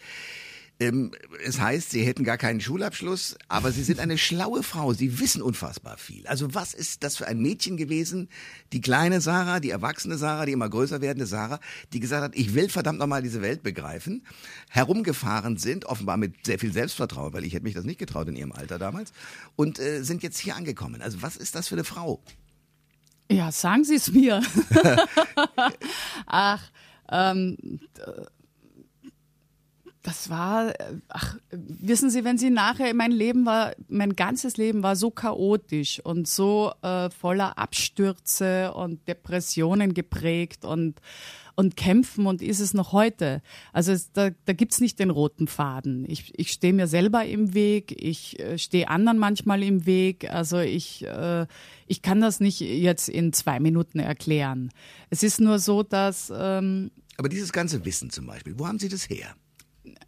[0.81, 1.12] Ähm,
[1.44, 4.92] es heißt, Sie hätten gar keinen Schulabschluss, aber Sie sind eine schlaue Frau.
[4.92, 6.27] Sie wissen unfassbar viel.
[6.27, 8.29] Also was ist das für ein Mädchen gewesen?
[8.72, 11.61] Die kleine Sarah, die erwachsene Sarah, die immer größer werdende Sarah,
[11.92, 14.27] die gesagt hat, ich will verdammt nochmal diese Welt begreifen,
[14.68, 18.37] herumgefahren sind, offenbar mit sehr viel Selbstvertrauen, weil ich hätte mich das nicht getraut in
[18.37, 19.12] ihrem Alter damals,
[19.55, 21.03] und äh, sind jetzt hier angekommen.
[21.03, 22.20] Also was ist das für eine Frau?
[23.35, 24.42] Ja, sagen Sie es mir.
[26.27, 26.62] ach,
[27.11, 27.81] ähm,
[30.03, 30.73] das war,
[31.09, 31.34] ach,
[31.87, 36.29] wissen Sie, wenn Sie nachher, mein Leben war, mein ganzes Leben war so chaotisch und
[36.29, 41.01] so äh, voller Abstürze und Depressionen geprägt und
[41.57, 43.42] und kämpfen und ist es noch heute.
[43.73, 46.05] Also es, da, da gibt's nicht den roten Faden.
[46.09, 50.31] Ich, ich stehe mir selber im Weg, ich äh, stehe anderen manchmal im Weg.
[50.31, 51.47] Also ich, äh,
[51.87, 54.70] ich kann das nicht jetzt in zwei Minuten erklären.
[55.11, 56.33] Es ist nur so, dass...
[56.37, 59.37] Ähm, Aber dieses ganze Wissen zum Beispiel, wo haben Sie das her?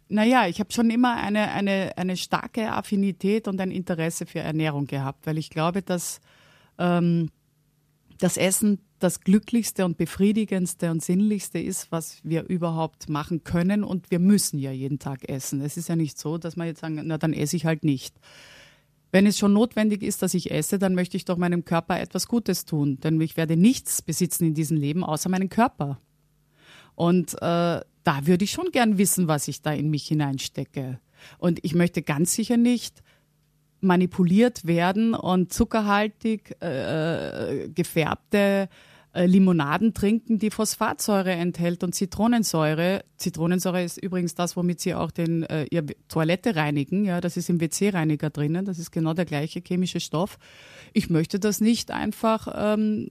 [0.09, 4.87] Naja, ich habe schon immer eine, eine, eine starke Affinität und ein Interesse für Ernährung
[4.87, 6.21] gehabt, weil ich glaube, dass
[6.77, 7.29] ähm,
[8.17, 13.83] das Essen das Glücklichste und Befriedigendste und Sinnlichste ist, was wir überhaupt machen können.
[13.83, 15.61] Und wir müssen ja jeden Tag essen.
[15.61, 18.15] Es ist ja nicht so, dass man jetzt sagen, na dann esse ich halt nicht.
[19.11, 22.27] Wenn es schon notwendig ist, dass ich esse, dann möchte ich doch meinem Körper etwas
[22.27, 22.99] Gutes tun.
[22.99, 25.99] Denn ich werde nichts besitzen in diesem Leben außer meinen Körper.
[26.97, 30.99] Und äh, da würde ich schon gern wissen, was ich da in mich hineinstecke.
[31.37, 33.03] Und ich möchte ganz sicher nicht
[33.81, 38.67] manipuliert werden und zuckerhaltig äh, äh, gefärbte
[39.13, 43.03] äh, Limonaden trinken, die Phosphatsäure enthält und Zitronensäure.
[43.17, 47.05] Zitronensäure ist übrigens das, womit sie auch den, äh, ihre Toilette reinigen.
[47.05, 48.65] Ja, das ist im WC-Reiniger drinnen.
[48.65, 50.39] Das ist genau der gleiche chemische Stoff.
[50.93, 53.09] Ich möchte das nicht einfach ähm,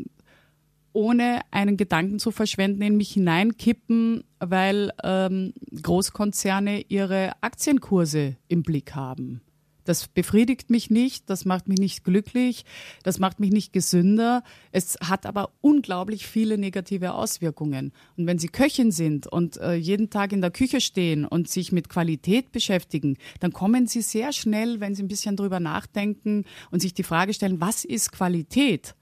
[0.96, 8.94] ohne einen Gedanken zu verschwenden in mich hineinkippen, weil ähm, Großkonzerne ihre Aktienkurse im Blick
[8.94, 9.42] haben.
[9.84, 12.64] Das befriedigt mich nicht, das macht mich nicht glücklich,
[13.04, 14.42] das macht mich nicht gesünder.
[14.72, 17.92] Es hat aber unglaublich viele negative Auswirkungen.
[18.16, 21.72] Und wenn Sie Köchin sind und äh, jeden Tag in der Küche stehen und sich
[21.72, 26.80] mit Qualität beschäftigen, dann kommen Sie sehr schnell, wenn Sie ein bisschen drüber nachdenken und
[26.80, 28.96] sich die Frage stellen, was ist Qualität?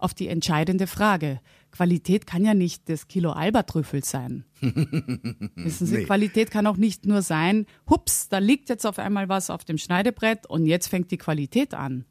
[0.00, 1.40] Auf die entscheidende Frage.
[1.72, 4.44] Qualität kann ja nicht das Kilo Albatrüffel sein.
[4.60, 6.04] Wissen Sie, nee.
[6.04, 9.78] Qualität kann auch nicht nur sein, hups, da liegt jetzt auf einmal was auf dem
[9.78, 12.06] Schneidebrett und jetzt fängt die Qualität an.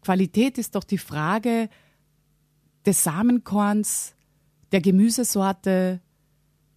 [0.00, 1.68] Qualität ist doch die Frage
[2.86, 4.14] des Samenkorns,
[4.72, 6.00] der Gemüsesorte,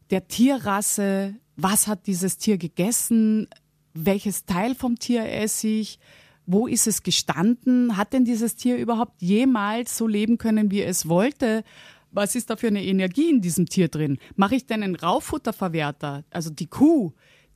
[0.09, 3.47] der Tierrasse, was hat dieses Tier gegessen,
[3.93, 5.99] welches Teil vom Tier esse ich,
[6.47, 11.07] wo ist es gestanden, hat denn dieses Tier überhaupt jemals so leben können, wie es
[11.07, 11.63] wollte?
[12.11, 14.17] was ist da für eine Energie in diesem Tier drin?
[14.35, 17.13] Mache ich denn einen Rauffutterverwerter, also die Kuh,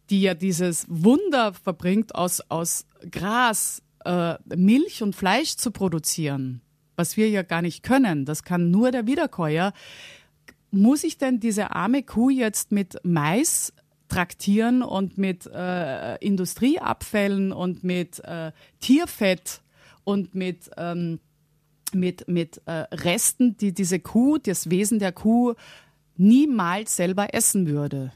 [0.10, 6.62] die ja dieses Wunder verbringt, aus, aus Gras äh, Milch und Fleisch zu produzieren,
[6.96, 9.74] was wir ja gar nicht können, das kann nur der Wiederkäuer.
[10.70, 13.74] Muss ich denn diese arme Kuh jetzt mit Mais
[14.12, 19.62] traktieren und mit äh, Industrieabfällen und mit äh, Tierfett
[20.04, 21.20] und mit ähm,
[21.94, 25.56] mit, mit äh, Resten, die diese Kuh, das Wesen der Kuh
[26.16, 28.14] niemals selber essen würde.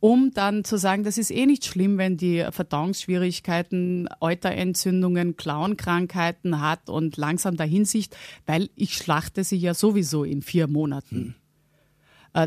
[0.00, 6.90] Um dann zu sagen, das ist eh nicht schlimm, wenn die Verdauungsschwierigkeiten, Euterentzündungen, Klauenkrankheiten hat
[6.90, 11.16] und langsam dahinsicht, weil ich schlachte sie ja sowieso in vier Monaten.
[11.16, 11.34] Hm.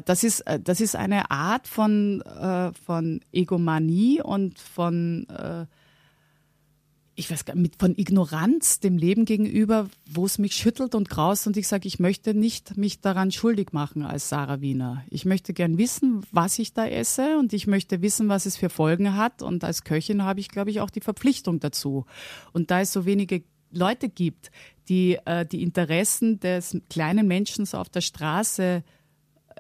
[0.06, 5.26] Das ist, äh, das ist eine Art von, äh, von Egomanie und von
[7.20, 11.48] ich weiß gar nicht, von Ignoranz dem Leben gegenüber, wo es mich schüttelt und graust
[11.48, 15.04] und ich sage, ich möchte nicht mich daran schuldig machen als Sarah Wiener.
[15.10, 18.70] Ich möchte gern wissen, was ich da esse und ich möchte wissen, was es für
[18.70, 22.06] Folgen hat und als Köchin habe ich, glaube ich, auch die Verpflichtung dazu.
[22.54, 24.52] Und da es so wenige Leute gibt,
[24.88, 28.84] die äh, die Interessen des kleinen Menschen auf der Straße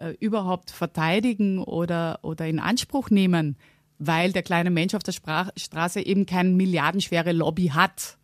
[0.02, 3.58] äh, überhaupt verteidigen oder, oder in Anspruch nehmen,
[4.00, 8.18] weil der kleine Mensch auf der Sprach Straße eben keine milliardenschwere Lobby hat,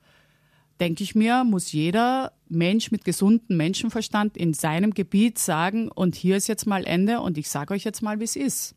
[0.80, 6.38] denke ich mir, muss jeder Mensch mit gesundem Menschenverstand in seinem Gebiet sagen, und hier
[6.38, 8.76] ist jetzt mal Ende und ich sage euch jetzt mal, wie es ist.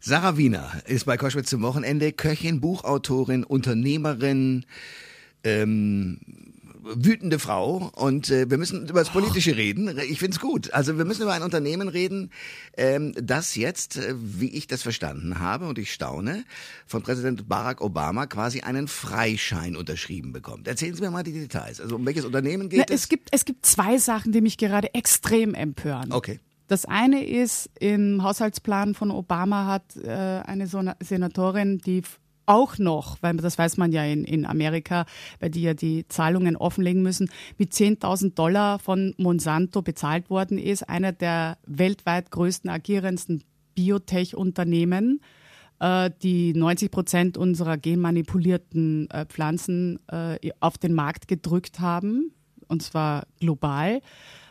[0.00, 4.66] Sarah Wiener ist bei Koschwitz zum Wochenende Köchin, Buchautorin, Unternehmerin,
[5.44, 6.18] ähm,
[6.82, 9.98] wütende Frau und äh, wir müssen über das Politische reden.
[10.08, 10.72] Ich find's gut.
[10.72, 12.30] Also wir müssen über ein Unternehmen reden,
[12.76, 16.44] ähm, das jetzt, äh, wie ich das verstanden habe und ich staune,
[16.86, 20.68] von Präsident Barack Obama quasi einen Freischein unterschrieben bekommt.
[20.68, 21.80] Erzählen Sie mir mal die Details.
[21.80, 23.02] Also um welches Unternehmen geht Na, es?
[23.02, 26.12] Es gibt, es gibt zwei Sachen, die mich gerade extrem empören.
[26.12, 26.40] Okay.
[26.68, 32.02] Das eine ist, im Haushaltsplan von Obama hat äh, eine Senatorin, die
[32.46, 35.06] auch noch, weil das weiß man ja in, in Amerika,
[35.40, 40.88] weil die ja die Zahlungen offenlegen müssen, mit 10.000 Dollar von Monsanto bezahlt worden ist,
[40.88, 45.20] einer der weltweit größten agierendsten Biotech-Unternehmen,
[45.80, 52.32] äh, die 90 Prozent unserer genmanipulierten äh, Pflanzen äh, auf den Markt gedrückt haben,
[52.68, 54.00] und zwar global,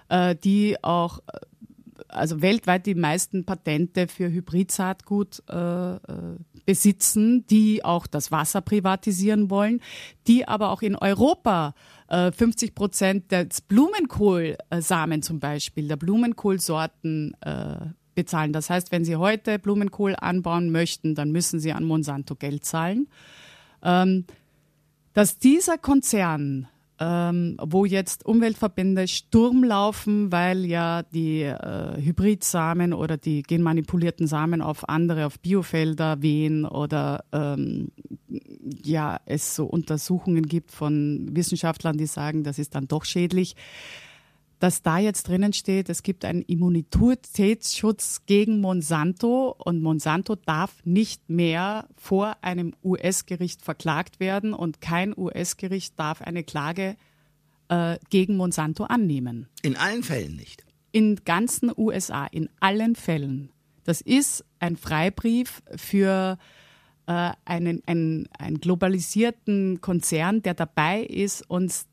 [0.09, 1.39] äh, die auch äh,
[2.11, 5.99] also weltweit die meisten Patente für Hybridsaatgut äh, äh
[6.63, 9.81] besitzen, die auch das Wasser privatisieren wollen,
[10.27, 11.73] die aber auch in Europa
[12.07, 17.77] äh, 50 Prozent des Blumenkohlsamen zum Beispiel, der Blumenkohlsorten äh,
[18.13, 18.53] bezahlen.
[18.53, 23.07] Das heißt, wenn Sie heute Blumenkohl anbauen möchten, dann müssen Sie an Monsanto Geld zahlen.
[23.83, 24.25] Ähm,
[25.13, 26.67] dass dieser Konzern
[27.01, 34.61] ähm, wo jetzt Umweltverbände Sturm laufen, weil ja die äh, Hybridsamen oder die genmanipulierten Samen
[34.61, 37.91] auf andere, auf Biofelder wehen oder ähm,
[38.83, 43.55] ja, es so Untersuchungen gibt von Wissenschaftlern, die sagen, das ist dann doch schädlich
[44.61, 51.31] dass da jetzt drinnen steht, es gibt einen Immunitätsschutz gegen Monsanto und Monsanto darf nicht
[51.31, 56.95] mehr vor einem US-Gericht verklagt werden und kein US-Gericht darf eine Klage
[57.69, 59.47] äh, gegen Monsanto annehmen.
[59.63, 60.63] In allen Fällen nicht.
[60.91, 63.49] In ganzen USA, in allen Fällen.
[63.83, 66.37] Das ist ein Freibrief für
[67.07, 71.87] äh, einen, einen, einen globalisierten Konzern, der dabei ist, uns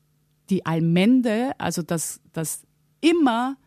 [0.49, 2.65] die Allmende, also das, das
[3.01, 3.57] immer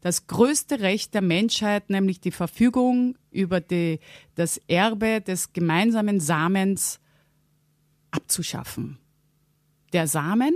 [0.00, 4.00] das größte Recht der Menschheit, nämlich die Verfügung über die,
[4.34, 7.00] das Erbe des gemeinsamen Samens
[8.10, 8.98] abzuschaffen.
[9.92, 10.54] Der Samen,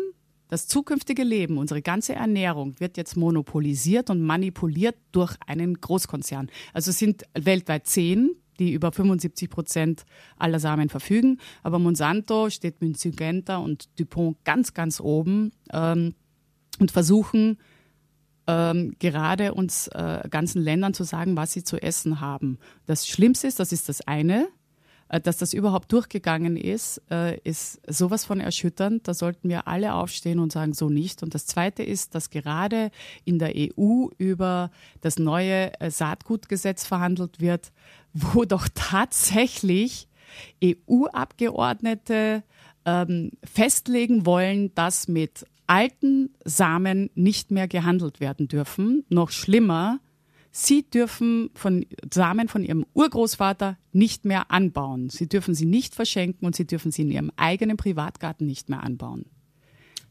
[0.48, 6.50] das zukünftige Leben, unsere ganze Ernährung wird jetzt monopolisiert und manipuliert durch einen Großkonzern.
[6.72, 10.04] Also es sind weltweit zehn, die über 75 Prozent
[10.36, 11.38] aller Samen verfügen.
[11.62, 16.14] Aber Monsanto steht mit Syngenta und Dupont ganz, ganz oben ähm,
[16.78, 17.58] und versuchen
[18.46, 22.58] ähm, gerade uns äh, ganzen Ländern zu sagen, was sie zu essen haben.
[22.86, 24.48] Das Schlimmste ist, das ist das eine,
[25.08, 29.06] äh, dass das überhaupt durchgegangen ist, äh, ist sowas von erschütternd.
[29.08, 31.22] Da sollten wir alle aufstehen und sagen, so nicht.
[31.22, 32.90] Und das Zweite ist, dass gerade
[33.24, 37.72] in der EU über das neue äh, Saatgutgesetz verhandelt wird,
[38.14, 40.08] wo doch tatsächlich
[40.62, 42.42] EU-Abgeordnete
[42.84, 49.04] ähm, festlegen wollen, dass mit alten Samen nicht mehr gehandelt werden dürfen.
[49.08, 50.00] Noch schlimmer,
[50.50, 55.10] sie dürfen von Samen von ihrem Urgroßvater nicht mehr anbauen.
[55.10, 58.82] Sie dürfen sie nicht verschenken und sie dürfen sie in ihrem eigenen Privatgarten nicht mehr
[58.82, 59.26] anbauen.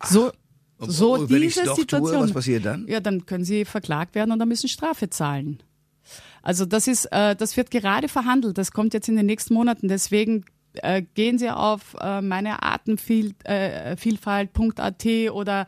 [0.03, 0.31] So,
[0.79, 2.11] Ach, so diese Situation.
[2.11, 2.87] Tue, was passiert dann?
[2.87, 5.61] Ja, dann können sie verklagt werden und dann müssen Strafe zahlen.
[6.43, 8.59] Also das ist, äh, das wird gerade verhandelt.
[8.59, 9.87] Das kommt jetzt in den nächsten Monaten.
[9.87, 15.65] Deswegen äh, gehen Sie auf äh, meine Artenvielfalt.at äh, oder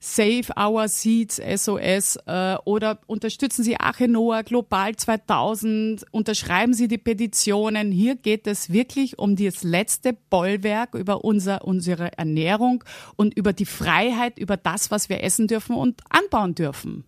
[0.00, 6.98] Save Our Seeds SOS äh, oder unterstützen Sie Ache Noah Global 2000, unterschreiben Sie die
[6.98, 7.90] Petitionen.
[7.90, 12.84] Hier geht es wirklich um das letzte Bollwerk über unser, unsere Ernährung
[13.16, 17.04] und über die Freiheit, über das, was wir essen dürfen und anbauen dürfen.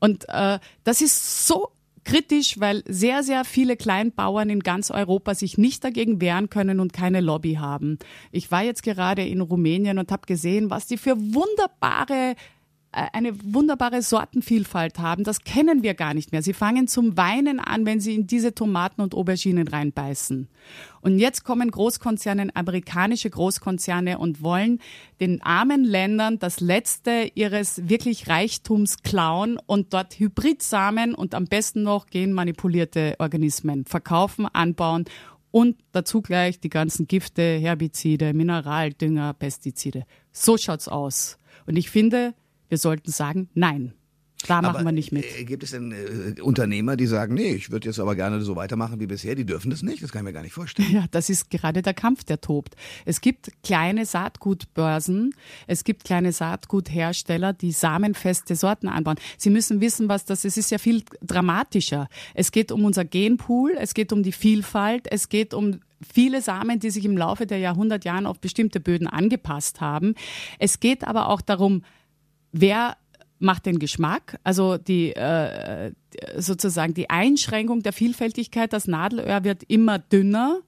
[0.00, 1.70] Und äh, das ist so
[2.04, 6.92] kritisch, weil sehr, sehr viele Kleinbauern in ganz Europa sich nicht dagegen wehren können und
[6.92, 7.98] keine Lobby haben.
[8.32, 12.34] Ich war jetzt gerade in Rumänien und habe gesehen, was die für wunderbare
[12.94, 15.24] eine wunderbare Sortenvielfalt haben.
[15.24, 16.42] Das kennen wir gar nicht mehr.
[16.42, 20.48] Sie fangen zum Weinen an, wenn sie in diese Tomaten und Auberginen reinbeißen.
[21.00, 24.80] Und jetzt kommen Großkonzerne, amerikanische Großkonzerne und wollen
[25.20, 31.82] den armen Ländern das letzte ihres wirklich Reichtums klauen und dort Hybridsamen und am besten
[31.82, 35.04] noch genmanipulierte Organismen verkaufen, anbauen
[35.50, 40.04] und dazu gleich die ganzen Gifte, Herbizide, Mineraldünger, Pestizide.
[40.32, 41.38] So schaut's aus.
[41.66, 42.34] Und ich finde,
[42.68, 43.94] wir sollten sagen, nein.
[44.46, 45.24] Da machen aber, wir nicht mit.
[45.38, 48.56] Äh, gibt es denn äh, Unternehmer, die sagen, nee, ich würde jetzt aber gerne so
[48.56, 49.34] weitermachen wie bisher?
[49.34, 50.02] Die dürfen das nicht?
[50.02, 50.90] Das kann ich mir gar nicht vorstellen.
[50.92, 52.76] Ja, das ist gerade der Kampf, der tobt.
[53.04, 55.34] Es gibt kleine Saatgutbörsen,
[55.66, 59.16] es gibt kleine Saatguthersteller, die samenfeste Sorten anbauen.
[59.38, 60.54] Sie müssen wissen, was das ist.
[60.54, 62.08] Es ist ja viel dramatischer.
[62.34, 65.80] Es geht um unser Genpool, es geht um die Vielfalt, es geht um
[66.12, 70.14] viele Samen, die sich im Laufe der Jahrhundertjahren auf bestimmte Böden angepasst haben.
[70.58, 71.82] Es geht aber auch darum,
[72.54, 72.96] wer
[73.38, 75.92] macht den Geschmack, also die äh,
[76.38, 78.72] sozusagen die Einschränkung der Vielfältigkeit.
[78.72, 80.60] Das Nadelöhr wird immer dünner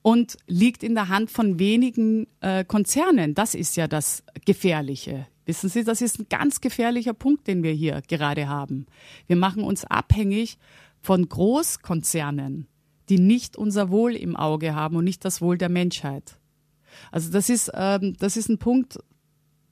[0.00, 3.34] und liegt in der Hand von wenigen äh, Konzernen.
[3.34, 5.26] Das ist ja das Gefährliche.
[5.44, 8.86] Wissen Sie, das ist ein ganz gefährlicher Punkt, den wir hier gerade haben.
[9.26, 10.56] Wir machen uns abhängig
[11.00, 12.68] von Großkonzernen,
[13.08, 16.38] die nicht unser Wohl im Auge haben und nicht das Wohl der Menschheit.
[17.10, 18.98] Also das ist, ähm, das ist ein Punkt,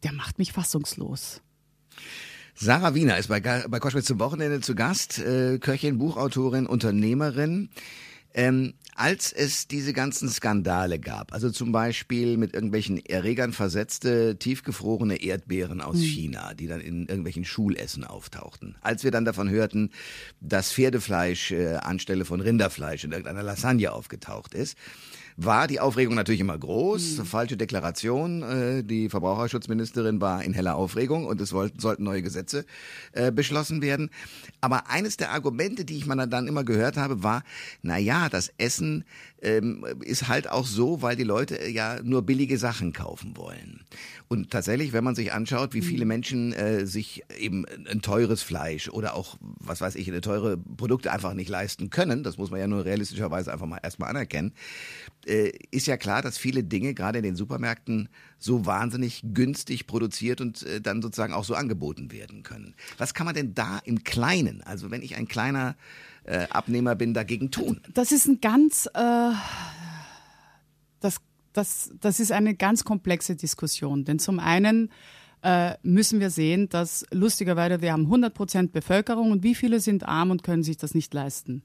[0.03, 1.41] der macht mich fassungslos.
[2.55, 7.71] Sarah Wiener ist bei, bei Koschwitz zum Wochenende zu Gast, äh, Köchin, Buchautorin, Unternehmerin.
[8.33, 15.17] Ähm, als es diese ganzen Skandale gab, also zum Beispiel mit irgendwelchen Erregern versetzte, tiefgefrorene
[15.23, 16.03] Erdbeeren aus mhm.
[16.03, 18.77] China, die dann in irgendwelchen Schulessen auftauchten.
[18.83, 19.91] Als wir dann davon hörten,
[20.41, 24.77] dass Pferdefleisch äh, anstelle von Rinderfleisch in irgendeiner Lasagne aufgetaucht ist,
[25.37, 27.19] war die Aufregung natürlich immer groß.
[27.19, 27.25] Mhm.
[27.25, 28.43] Falsche Deklaration.
[28.43, 32.65] Äh, die Verbraucherschutzministerin war in heller Aufregung und es wollten, sollten neue Gesetze
[33.13, 34.11] äh, beschlossen werden.
[34.61, 37.43] Aber eines der Argumente, die ich mal dann immer gehört habe, war,
[37.83, 39.05] na ja, das Essen
[39.43, 43.85] ähm, ist halt auch so, weil die Leute äh, ja nur billige Sachen kaufen wollen.
[44.29, 46.09] Und tatsächlich, wenn man sich anschaut, wie viele mhm.
[46.09, 51.11] Menschen äh, sich eben ein teures Fleisch oder auch, was weiß ich, eine teure Produkte
[51.11, 54.53] einfach nicht leisten können, das muss man ja nur realistischerweise einfach mal erstmal anerkennen,
[55.27, 60.41] äh, ist ja klar, dass viele Dinge gerade in den Supermärkten so wahnsinnig günstig produziert
[60.41, 62.75] und äh, dann sozusagen auch so angeboten werden können.
[62.99, 65.77] Was kann man denn da im Kleinen, also wenn ich ein kleiner
[66.25, 67.81] äh, Abnehmer bin, dagegen tun?
[67.95, 69.31] Das ist ein ganz, äh,
[71.01, 71.17] das,
[71.53, 74.05] das, das ist eine ganz komplexe Diskussion.
[74.05, 74.91] Denn zum einen
[75.43, 80.07] äh, müssen wir sehen, dass lustigerweise wir haben 100 Prozent Bevölkerung und wie viele sind
[80.07, 81.63] arm und können sich das nicht leisten.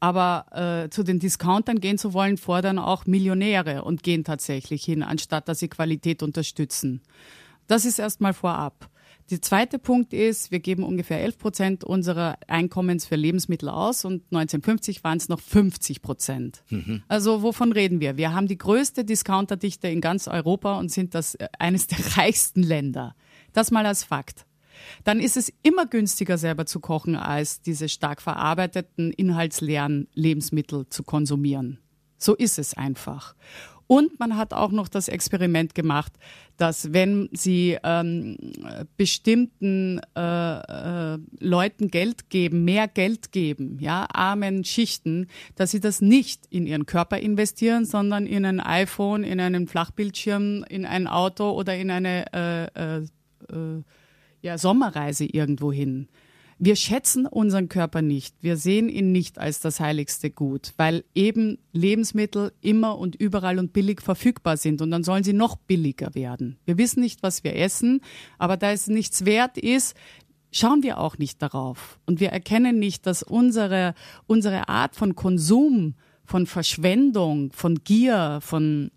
[0.00, 0.46] Aber
[0.84, 5.48] äh, zu den Discountern gehen zu wollen, fordern auch Millionäre und gehen tatsächlich hin, anstatt
[5.48, 7.00] dass sie Qualität unterstützen.
[7.66, 8.90] Das ist erstmal vorab.
[9.30, 14.22] Der zweite Punkt ist, wir geben ungefähr 11 Prozent unserer Einkommens für Lebensmittel aus und
[14.24, 16.62] 1950 waren es noch 50 Prozent.
[16.68, 17.02] Mhm.
[17.08, 18.18] Also wovon reden wir?
[18.18, 22.62] Wir haben die größte Discounterdichte in ganz Europa und sind das äh, eines der reichsten
[22.62, 23.14] Länder.
[23.54, 24.44] Das mal als Fakt.
[25.04, 31.02] Dann ist es immer günstiger selber zu kochen, als diese stark verarbeiteten, inhaltsleeren Lebensmittel zu
[31.02, 31.78] konsumieren.
[32.18, 33.34] So ist es einfach.
[33.86, 36.12] Und man hat auch noch das Experiment gemacht,
[36.56, 38.36] dass wenn sie ähm,
[38.96, 46.00] bestimmten äh, äh, Leuten Geld geben, mehr Geld geben, ja, armen Schichten, dass sie das
[46.00, 51.50] nicht in ihren Körper investieren, sondern in ein iPhone, in einen Flachbildschirm, in ein Auto
[51.50, 53.02] oder in eine äh, äh,
[53.50, 53.82] äh
[54.42, 56.06] ja, Sommerreise irgendwo hin.
[56.58, 58.36] Wir schätzen unseren Körper nicht.
[58.40, 63.72] Wir sehen ihn nicht als das heiligste Gut, weil eben Lebensmittel immer und überall und
[63.72, 66.58] billig verfügbar sind und dann sollen sie noch billiger werden.
[66.64, 68.00] Wir wissen nicht, was wir essen,
[68.38, 69.96] aber da es nichts wert ist,
[70.52, 71.98] schauen wir auch nicht darauf.
[72.06, 73.94] Und wir erkennen nicht, dass unsere,
[74.26, 78.90] unsere Art von Konsum, von Verschwendung, von Gier, von,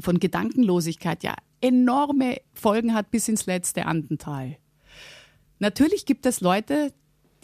[0.00, 4.56] von Gedankenlosigkeit ja enorme Folgen hat bis ins letzte Andental.
[5.62, 6.92] Natürlich gibt es Leute,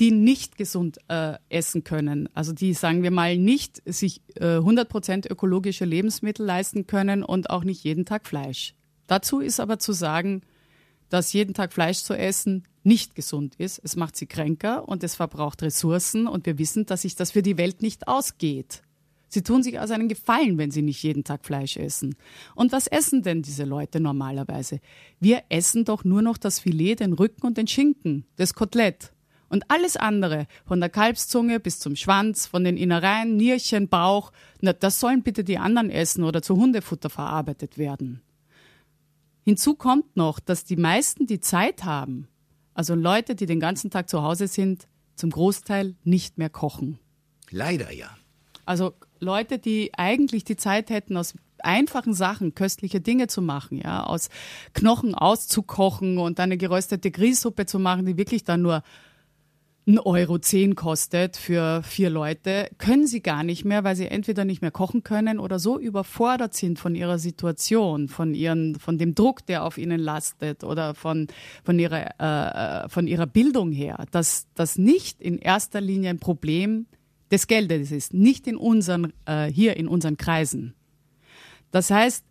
[0.01, 2.29] die nicht gesund äh, essen können.
[2.35, 7.63] Also die, sagen wir mal, nicht sich äh, 100% ökologische Lebensmittel leisten können und auch
[7.63, 8.75] nicht jeden Tag Fleisch.
[9.07, 10.43] Dazu ist aber zu sagen,
[11.11, 13.81] dass jeden Tag Fleisch zu essen nicht gesund ist.
[13.85, 17.43] Es macht sie kränker und es verbraucht Ressourcen und wir wissen, dass sich das für
[17.43, 18.83] die Welt nicht ausgeht.
[19.29, 22.17] Sie tun sich also einen Gefallen, wenn sie nicht jeden Tag Fleisch essen.
[22.55, 24.81] Und was essen denn diese Leute normalerweise?
[25.21, 29.13] Wir essen doch nur noch das Filet, den Rücken und den Schinken, das Kotelett.
[29.51, 34.31] Und alles andere, von der Kalbszunge bis zum Schwanz, von den Innereien, Nierchen, Bauch,
[34.61, 38.21] na, das sollen bitte die anderen essen oder zu Hundefutter verarbeitet werden.
[39.45, 42.29] Hinzu kommt noch, dass die meisten, die Zeit haben,
[42.75, 44.87] also Leute, die den ganzen Tag zu Hause sind,
[45.17, 46.99] zum Großteil nicht mehr kochen.
[47.51, 48.11] Leider ja.
[48.67, 54.05] Also Leute, die eigentlich die Zeit hätten, aus einfachen Sachen köstliche Dinge zu machen, ja,
[54.05, 54.29] aus
[54.75, 58.83] Knochen auszukochen und eine geröstete Grießsuppe zu machen, die wirklich dann nur
[59.89, 64.45] 1,10 Euro zehn kostet für vier Leute, können sie gar nicht mehr, weil sie entweder
[64.45, 69.15] nicht mehr kochen können oder so überfordert sind von ihrer Situation, von ihren, von dem
[69.15, 71.29] Druck, der auf ihnen lastet oder von,
[71.65, 76.19] von ihrer, äh, äh von ihrer Bildung her, dass das nicht in erster Linie ein
[76.19, 76.87] Problem
[77.31, 80.75] des Geldes ist, nicht in unseren, äh, hier in unseren Kreisen.
[81.71, 82.25] Das heißt,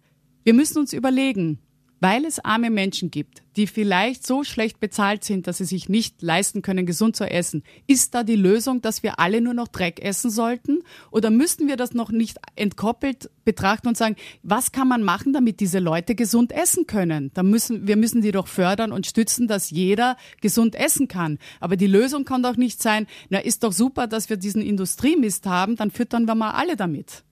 [0.43, 1.59] wir müssen uns überlegen,
[1.99, 6.21] weil es arme Menschen gibt, die vielleicht so schlecht bezahlt sind, dass sie sich nicht
[6.21, 7.63] leisten können, gesund zu essen.
[7.87, 10.79] Ist da die Lösung, dass wir alle nur noch Dreck essen sollten?
[11.11, 15.59] Oder müssten wir das noch nicht entkoppelt betrachten und sagen, was kann man machen, damit
[15.59, 17.31] diese Leute gesund essen können?
[17.33, 21.39] Da müssen, wir müssen die doch fördern und stützen, dass jeder gesund essen kann.
[21.59, 25.45] Aber die Lösung kann doch nicht sein, na, ist doch super, dass wir diesen Industriemist
[25.47, 27.23] haben, dann füttern wir mal alle damit.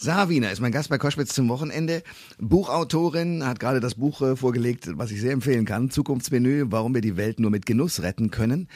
[0.00, 2.02] Wiener ist mein Gast bei Koschwitz zum Wochenende.
[2.38, 5.90] Buchautorin, hat gerade das Buch äh, vorgelegt, was ich sehr empfehlen kann.
[5.90, 8.68] Zukunftsmenü, warum wir die Welt nur mit Genuss retten können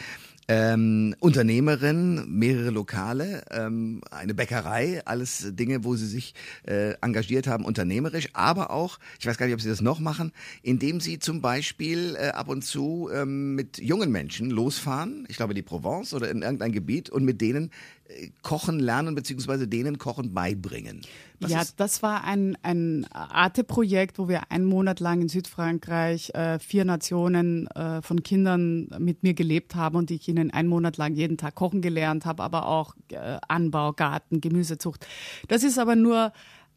[0.54, 6.34] ähm, Unternehmerin, mehrere Lokale, ähm, eine Bäckerei, alles Dinge, wo sie sich
[6.66, 10.30] äh, engagiert haben, unternehmerisch, aber auch, ich weiß gar nicht, ob sie das noch machen,
[10.62, 15.54] indem sie zum Beispiel äh, ab und zu ähm, mit jungen Menschen losfahren, ich glaube
[15.54, 17.70] die Provence oder in irgendein Gebiet und mit denen
[18.08, 21.00] äh, kochen lernen beziehungsweise denen Kochen beibringen.
[21.42, 26.58] Was ja, das war ein, ein Arte-Projekt, wo wir einen Monat lang in Südfrankreich äh,
[26.58, 31.14] vier Nationen äh, von Kindern mit mir gelebt haben und ich ihnen einen Monat lang
[31.14, 35.06] jeden Tag kochen gelernt habe, aber auch äh, Anbau, Garten, Gemüsezucht.
[35.48, 36.32] Das ist aber nur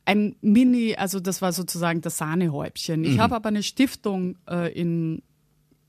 [0.06, 3.04] ein Mini, also das war sozusagen das Sahnehäubchen.
[3.04, 3.22] Ich mhm.
[3.22, 5.22] habe aber eine Stiftung äh, in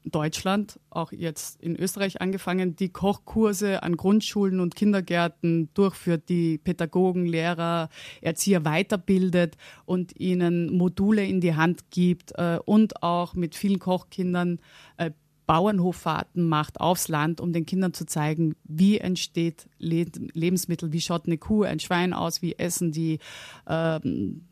[0.06, 7.26] Deutschland, auch jetzt in Österreich angefangen, die Kochkurse an Grundschulen und Kindergärten durchführt, die Pädagogen,
[7.26, 7.88] Lehrer,
[8.20, 14.60] Erzieher weiterbildet und ihnen Module in die Hand gibt äh, und auch mit vielen Kochkindern
[14.96, 15.10] äh,
[15.46, 21.26] Bauernhoffahrten macht aufs Land, um den Kindern zu zeigen, wie entsteht Le Lebensmittel, wie schaut
[21.26, 23.20] eine Kuh, ein Schwein aus, wie essen die,
[23.68, 24.42] ähm,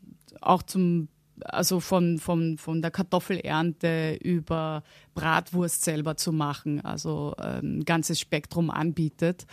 [0.41, 1.09] auch zum
[1.43, 4.83] also von, von, von der Kartoffelernte über
[5.13, 9.45] Bratwurst selber zu machen, also ein ähm, ganzes Spektrum anbietet.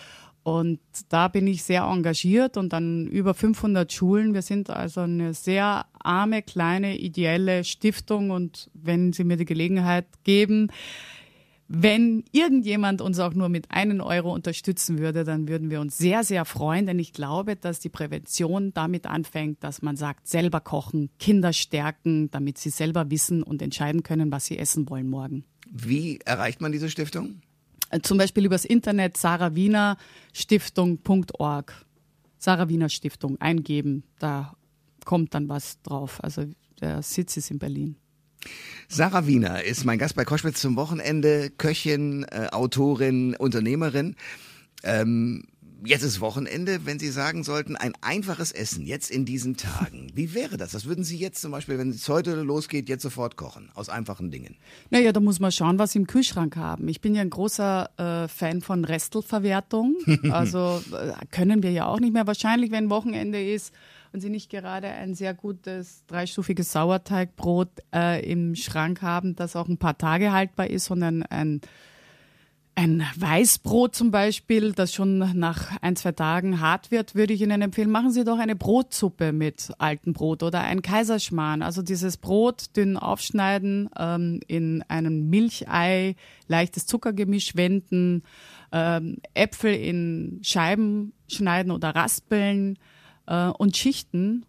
[0.45, 4.35] Und da bin ich sehr engagiert und dann über 500 Schulen.
[4.35, 10.07] Wir sind also eine sehr arme, kleine, ideelle Stiftung und wenn Sie mir die Gelegenheit
[10.25, 10.73] geben,
[11.75, 16.23] wenn irgendjemand uns auch nur mit einem Euro unterstützen würde, dann würden wir uns sehr,
[16.23, 21.09] sehr freuen, denn ich glaube, dass die Prävention damit anfängt, dass man sagt, selber kochen,
[21.19, 25.45] Kinder stärken, damit sie selber wissen und entscheiden können, was sie essen wollen morgen.
[25.71, 27.41] Wie erreicht man diese Stiftung?
[27.89, 31.87] Äh, zum Beispiel übers Internet sarawienerstiftung.org.
[32.37, 34.59] Sarah Wiener Stiftung eingeben, da
[35.07, 36.23] kommt dann was drauf.
[36.23, 36.45] Also
[36.83, 37.97] der Sitz ist in Berlin.
[38.89, 44.17] Sarah Wiener ist mein Gast bei Koschwitz zum Wochenende, Köchin, äh, Autorin, Unternehmerin.
[44.83, 45.45] Ähm,
[45.85, 50.11] jetzt ist Wochenende, wenn Sie sagen sollten, ein einfaches Essen jetzt in diesen Tagen.
[50.15, 50.75] Wie wäre das?
[50.75, 53.71] Was würden Sie jetzt zum Beispiel, wenn es heute losgeht, jetzt sofort kochen?
[53.75, 54.57] Aus einfachen Dingen.
[54.91, 56.89] Naja, da muss man schauen, was Sie im Kühlschrank haben.
[56.89, 59.97] Ich bin ja ein großer äh, Fan von Restelverwertung.
[60.33, 62.27] Also äh, können wir ja auch nicht mehr.
[62.27, 63.73] Wahrscheinlich, wenn Wochenende ist,
[64.13, 69.69] und Sie nicht gerade ein sehr gutes dreistufiges Sauerteigbrot äh, im Schrank haben, das auch
[69.69, 71.61] ein paar Tage haltbar ist, sondern ein
[72.75, 77.61] ein Weißbrot zum Beispiel, das schon nach ein, zwei Tagen hart wird, würde ich Ihnen
[77.61, 81.63] empfehlen, machen Sie doch eine Brotsuppe mit altem Brot oder ein Kaiserschmarrn.
[81.63, 86.17] Also dieses Brot dünn aufschneiden, ähm, in einem Milchei,
[86.49, 88.23] leichtes Zuckergemisch wenden,
[88.73, 92.79] ähm, Äpfel in Scheiben schneiden oder raspeln,
[93.27, 94.45] äh, und Schichten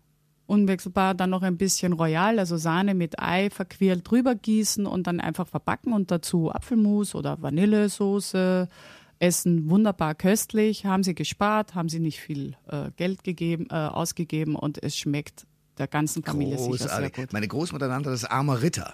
[0.45, 5.19] unwechselbar dann noch ein bisschen Royal, also Sahne mit Ei verquirlt drüber gießen und dann
[5.19, 8.67] einfach verbacken und dazu Apfelmus oder Vanillesoße
[9.19, 14.55] essen wunderbar köstlich, haben sie gespart, haben sie nicht viel äh, Geld gegeben, äh, ausgegeben
[14.55, 15.47] und es schmeckt
[15.77, 16.81] der ganzen Familie Großartig.
[16.81, 17.33] sicher sehr gut.
[17.33, 18.93] Meine Großmutter nannte das armer Ritter.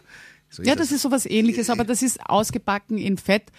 [0.49, 3.51] So ja, das, das ist sowas ähnliches, aber das ist ausgebacken in Fett.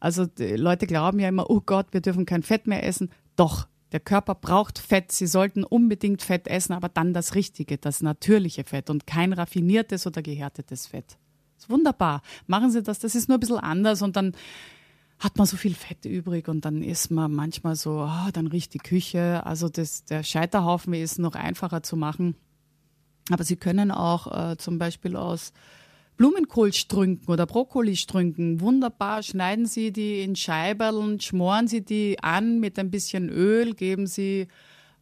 [0.00, 3.10] Also Leute glauben ja immer, oh Gott, wir dürfen kein Fett mehr essen.
[3.36, 3.66] Doch,
[3.96, 5.10] der Körper braucht Fett.
[5.10, 10.06] Sie sollten unbedingt Fett essen, aber dann das richtige, das natürliche Fett und kein raffiniertes
[10.06, 11.16] oder gehärtetes Fett.
[11.54, 12.20] Das ist wunderbar.
[12.46, 12.98] Machen Sie das.
[12.98, 14.36] Das ist nur ein bisschen anders und dann
[15.18, 18.74] hat man so viel Fett übrig und dann ist man manchmal so, oh, dann riecht
[18.74, 19.46] die Küche.
[19.46, 22.36] Also das, der Scheiterhaufen ist noch einfacher zu machen.
[23.30, 25.54] Aber Sie können auch äh, zum Beispiel aus
[26.16, 32.90] Blumenkohlstrünken oder Brokkolistrünken wunderbar schneiden Sie die in Scheiberln, schmoren Sie die an mit ein
[32.90, 34.48] bisschen Öl, geben Sie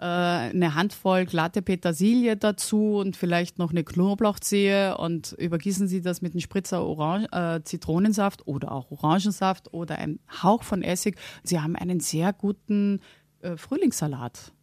[0.01, 6.21] äh, eine Handvoll glatte Petersilie dazu und vielleicht noch eine Knoblauchzehe und übergießen Sie das
[6.21, 11.17] mit einem Spritzer Orange, äh, Zitronensaft oder auch Orangensaft oder einem Hauch von Essig.
[11.43, 13.01] Sie haben einen sehr guten
[13.41, 14.54] äh, Frühlingssalat.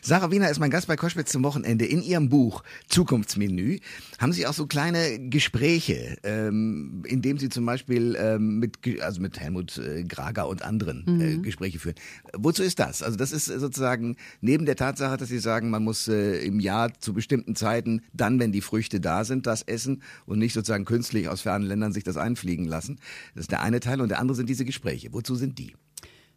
[0.00, 1.84] Sarah Wiener ist mein Gast bei Koschwitz zum Wochenende.
[1.84, 3.78] In ihrem Buch Zukunftsmenü
[4.18, 9.20] haben Sie auch so kleine Gespräche, ähm, in dem Sie zum Beispiel ähm, mit, also
[9.20, 11.42] mit Helmut äh, Grager und anderen äh, mhm.
[11.42, 11.96] Gespräche führen.
[12.36, 13.02] Wozu ist das?
[13.02, 16.92] Also das ist sozusagen neben der Tatsache, dass Sie sagen, man muss äh, im Jahr
[16.98, 21.28] zu bestimmten Zeiten, dann, wenn die Früchte da sind, das essen und nicht sozusagen künstlich
[21.28, 22.98] aus fernen Ländern sich das einfliegen lassen.
[23.34, 25.12] Das ist der eine Teil und der andere sind diese Gespräche.
[25.12, 25.74] Wozu sind die?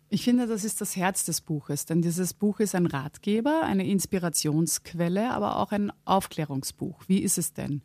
[0.10, 3.88] Ich finde, das ist das Herz des Buches, denn dieses Buch ist ein Ratgeber, eine
[3.88, 7.04] Inspirationsquelle, aber auch ein Aufklärungsbuch.
[7.08, 7.82] Wie ist es denn?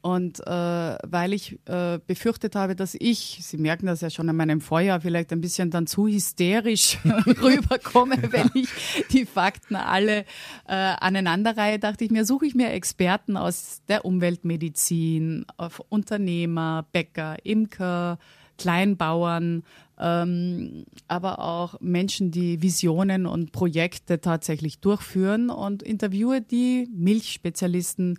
[0.00, 4.36] Und äh, weil ich äh, befürchtet habe, dass ich, Sie merken das ja schon an
[4.36, 8.68] meinem Feuer, vielleicht ein bisschen dann zu hysterisch rüberkomme, wenn ich
[9.10, 10.20] die Fakten alle
[10.68, 15.46] äh, aneinanderreihe, dachte ich mir, suche ich mir Experten aus der Umweltmedizin,
[15.88, 18.18] Unternehmer, Bäcker, Imker,
[18.56, 19.64] Kleinbauern,
[19.98, 28.18] ähm, aber auch Menschen, die Visionen und Projekte tatsächlich durchführen und interviewe die Milchspezialisten,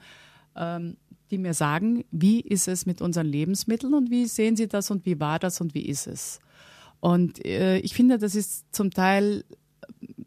[0.55, 0.97] ähm,
[1.31, 5.05] die mir sagen, wie ist es mit unseren Lebensmitteln und wie sehen sie das und
[5.05, 6.39] wie war das und wie ist es.
[6.99, 9.45] Und äh, ich finde, das ist zum Teil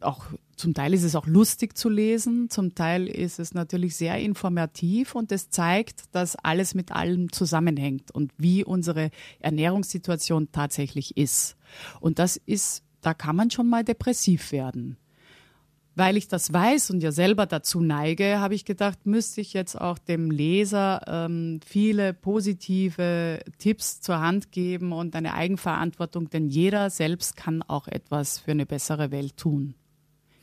[0.01, 0.25] auch
[0.55, 5.15] zum Teil ist es auch lustig zu lesen, zum Teil ist es natürlich sehr informativ
[5.15, 11.57] und es zeigt, dass alles mit allem zusammenhängt und wie unsere Ernährungssituation tatsächlich ist.
[11.99, 14.97] Und das ist, da kann man schon mal depressiv werden.
[15.95, 19.79] Weil ich das weiß und ja selber dazu neige, habe ich gedacht, müsste ich jetzt
[19.79, 26.89] auch dem Leser ähm, viele positive Tipps zur Hand geben und eine Eigenverantwortung, denn jeder
[26.89, 29.75] selbst kann auch etwas für eine bessere Welt tun.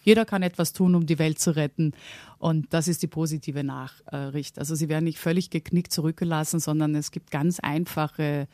[0.03, 1.93] Jeder kann etwas tun, um die Welt zu retten.
[2.39, 4.59] Und das ist die positive Nachricht.
[4.59, 8.49] Also sie werden nicht völlig geknickt zurückgelassen, sondern es gibt ganz einfache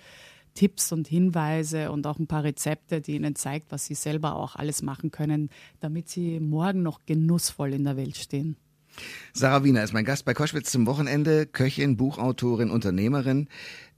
[0.55, 4.57] Tipps und Hinweise und auch ein paar Rezepte, die Ihnen zeigt, was Sie selber auch
[4.57, 8.57] alles machen können, damit Sie morgen noch genussvoll in der Welt stehen.
[9.35, 13.49] Sarah Wiener ist mein Gast bei Koschwitz zum Wochenende, Köchin, Buchautorin, Unternehmerin.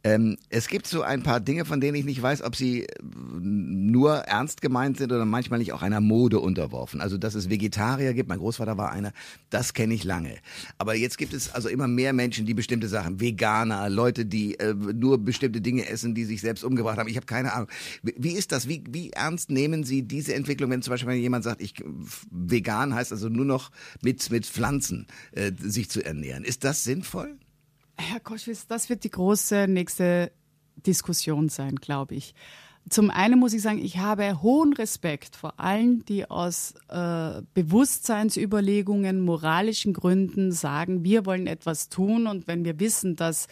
[0.04, 2.86] Ähm, es gibt so ein paar Dinge, von denen ich nicht weiß, ob sie äh,
[3.02, 7.00] nur ernst gemeint sind oder manchmal nicht auch einer Mode unterworfen.
[7.00, 9.12] Also, dass es Vegetarier gibt, mein Großvater war einer,
[9.50, 10.36] das kenne ich lange.
[10.78, 14.72] Aber jetzt gibt es also immer mehr Menschen, die bestimmte Sachen, Veganer, Leute, die äh,
[14.72, 17.08] nur bestimmte Dinge essen, die sich selbst umgebracht haben.
[17.08, 17.68] Ich habe keine Ahnung.
[18.02, 18.68] Wie ist das?
[18.68, 21.74] Wie, wie ernst nehmen Sie diese Entwicklung, wenn zum Beispiel jemand sagt, ich
[22.30, 23.70] vegan heißt also nur noch
[24.02, 26.44] mit, mit Pflanzen äh, sich zu ernähren?
[26.44, 27.36] Ist das sinnvoll?
[28.18, 30.32] Herr Koschwitz, das wird die große nächste
[30.74, 32.34] Diskussion sein, glaube ich.
[32.90, 39.20] Zum einen muss ich sagen, ich habe hohen Respekt vor allen, die aus äh, Bewusstseinsüberlegungen,
[39.20, 43.46] moralischen Gründen sagen, wir wollen etwas tun und wenn wir wissen, dass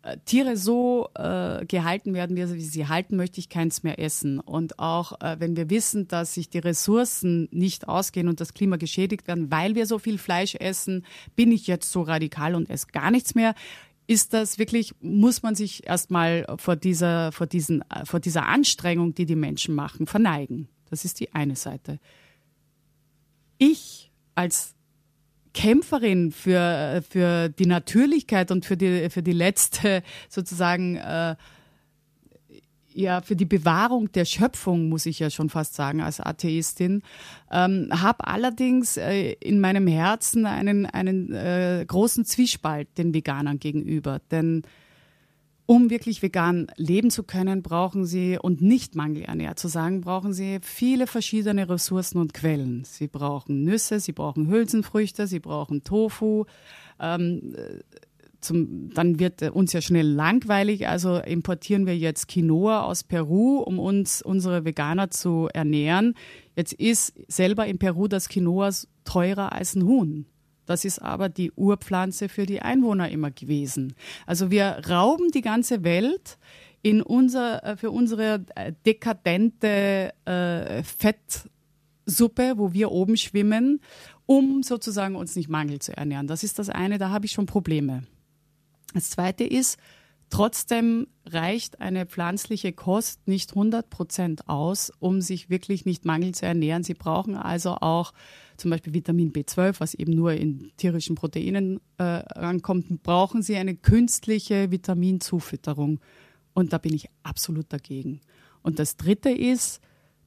[0.00, 4.40] äh, Tiere so äh, gehalten werden, wie sie sie halten, möchte ich keins mehr essen.
[4.40, 8.76] Und auch äh, wenn wir wissen, dass sich die Ressourcen nicht ausgehen und das Klima
[8.76, 11.04] geschädigt werden, weil wir so viel Fleisch essen,
[11.36, 13.54] bin ich jetzt so radikal und esse gar nichts mehr.
[14.08, 19.26] Ist das wirklich, muss man sich erstmal vor dieser, vor diesen, vor dieser Anstrengung, die
[19.26, 20.66] die Menschen machen, verneigen.
[20.88, 22.00] Das ist die eine Seite.
[23.58, 24.74] Ich als
[25.52, 31.36] Kämpferin für, für die Natürlichkeit und für die, für die letzte sozusagen äh,
[32.92, 37.02] ja für die Bewahrung der Schöpfung, muss ich ja schon fast sagen, als Atheistin,
[37.50, 44.20] ähm, habe allerdings äh, in meinem Herzen einen, einen äh, großen Zwiespalt den Veganern gegenüber.
[44.30, 44.62] Denn
[45.70, 50.60] um wirklich vegan leben zu können, brauchen sie und nicht mangelernährt zu sagen, brauchen sie
[50.62, 52.84] viele verschiedene Ressourcen und Quellen.
[52.86, 56.46] Sie brauchen Nüsse, sie brauchen Hülsenfrüchte, sie brauchen Tofu.
[56.98, 57.54] Ähm,
[58.48, 60.88] zum, dann wird uns ja schnell langweilig.
[60.88, 66.14] Also importieren wir jetzt Quinoa aus Peru, um uns unsere Veganer zu ernähren.
[66.56, 68.70] Jetzt ist selber in Peru das Quinoa
[69.04, 70.26] teurer als ein Huhn.
[70.66, 73.94] Das ist aber die Urpflanze für die Einwohner immer gewesen.
[74.26, 76.38] Also wir rauben die ganze Welt
[76.82, 83.80] in unser, äh, für unsere äh, dekadente äh, Fettsuppe, wo wir oben schwimmen,
[84.26, 86.26] um sozusagen uns nicht Mangel zu ernähren.
[86.26, 88.04] Das ist das eine, da habe ich schon Probleme.
[88.94, 89.78] Das zweite ist,
[90.30, 96.44] Trotzdem reicht eine pflanzliche Kost nicht 100 Prozent aus, um sich wirklich nicht mangel zu
[96.44, 96.84] ernähren.
[96.84, 98.12] Sie brauchen also auch
[98.58, 103.74] zum Beispiel Vitamin B12, was eben nur in tierischen Proteinen äh, rankommt, brauchen sie eine
[103.74, 106.00] künstliche Vitaminzufütterung.
[106.52, 108.20] Und da bin ich absolut dagegen.
[108.62, 109.80] Und das Dritte ist,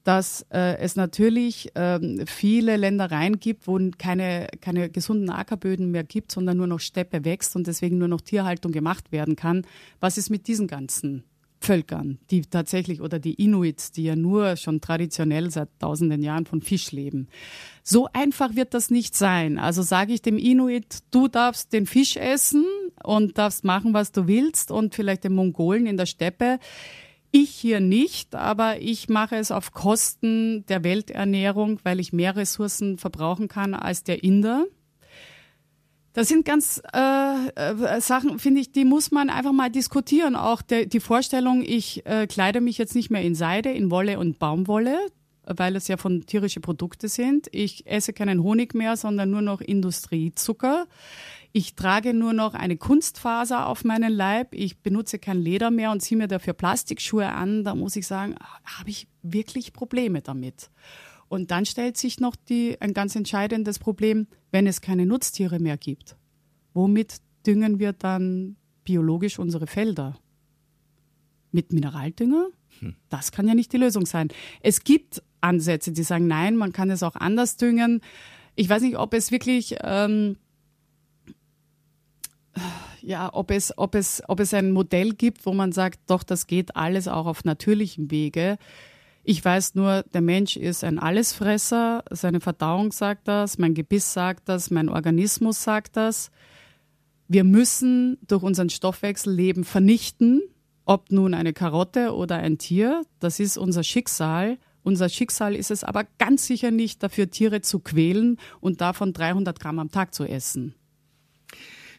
[0.04, 6.32] dass äh, es natürlich ähm, viele Ländereien gibt, wo keine, keine gesunden Ackerböden mehr gibt,
[6.32, 9.66] sondern nur noch Steppe wächst und deswegen nur noch Tierhaltung gemacht werden kann.
[10.00, 11.24] Was ist mit diesen ganzen
[11.64, 16.62] Völkern, die tatsächlich oder die Inuits, die ja nur schon traditionell seit tausenden Jahren von
[16.62, 17.28] Fisch leben.
[17.84, 19.60] So einfach wird das nicht sein.
[19.60, 22.66] Also sage ich dem Inuit, du darfst den Fisch essen
[23.04, 26.58] und darfst machen, was du willst und vielleicht den Mongolen in der Steppe.
[27.32, 32.98] Ich hier nicht, aber ich mache es auf Kosten der Welternährung, weil ich mehr Ressourcen
[32.98, 34.66] verbrauchen kann als der Inder.
[36.14, 40.36] Das sind ganz äh, äh, Sachen, finde ich, die muss man einfach mal diskutieren.
[40.36, 44.20] Auch der, die Vorstellung, ich äh, kleide mich jetzt nicht mehr in Seide, in Wolle
[44.20, 44.98] und Baumwolle,
[45.46, 47.48] weil es ja von tierische Produkte sind.
[47.54, 50.86] Ich esse keinen Honig mehr, sondern nur noch Industriezucker.
[51.54, 54.54] Ich trage nur noch eine Kunstfaser auf meinen Leib.
[54.54, 57.64] Ich benutze kein Leder mehr und ziehe mir dafür Plastikschuhe an.
[57.64, 60.70] Da muss ich sagen, habe ich wirklich Probleme damit.
[61.28, 65.78] Und dann stellt sich noch die, ein ganz entscheidendes Problem, wenn es keine Nutztiere mehr
[65.78, 66.16] gibt.
[66.74, 70.18] Womit düngen wir dann biologisch unsere Felder?
[71.52, 72.48] Mit Mineraldünger?
[72.80, 72.96] Hm.
[73.10, 74.30] Das kann ja nicht die Lösung sein.
[74.62, 78.02] Es gibt Ansätze, die sagen, nein, man kann es auch anders düngen.
[78.56, 80.38] Ich weiß nicht, ob es wirklich, ähm,
[83.02, 86.48] ja, ob es, ob es, ob es ein Modell gibt, wo man sagt, doch, das
[86.48, 88.58] geht alles auch auf natürlichem Wege.
[89.24, 94.50] Ich weiß nur, der Mensch ist ein Allesfresser, seine Verdauung sagt das, mein Gebiss sagt
[94.50, 96.32] das, mein Organismus sagt das.
[97.28, 100.42] Wir müssen durch unseren Stoffwechsel Leben vernichten,
[100.86, 104.58] ob nun eine Karotte oder ein Tier, das ist unser Schicksal.
[104.84, 109.60] Unser Schicksal ist es aber ganz sicher nicht, dafür Tiere zu quälen und davon 300
[109.60, 110.74] Gramm am Tag zu essen.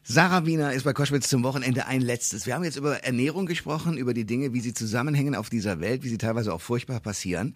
[0.04, 2.46] Sarah Wiener ist bei Koschwitz zum Wochenende ein letztes.
[2.46, 6.02] Wir haben jetzt über Ernährung gesprochen, über die Dinge, wie sie zusammenhängen auf dieser Welt,
[6.02, 7.54] wie sie teilweise auch furchtbar passieren.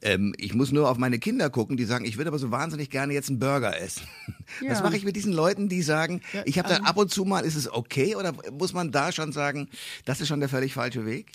[0.00, 2.88] Ähm, ich muss nur auf meine Kinder gucken, die sagen, ich würde aber so wahnsinnig
[2.90, 4.02] gerne jetzt einen Burger essen.
[4.60, 4.72] Ja.
[4.72, 7.10] Was mache ich mit diesen Leuten, die sagen, ja, ich habe da ähm, ab und
[7.10, 9.68] zu mal, ist es okay oder muss man da schon sagen,
[10.04, 11.32] das ist schon der völlig falsche Weg?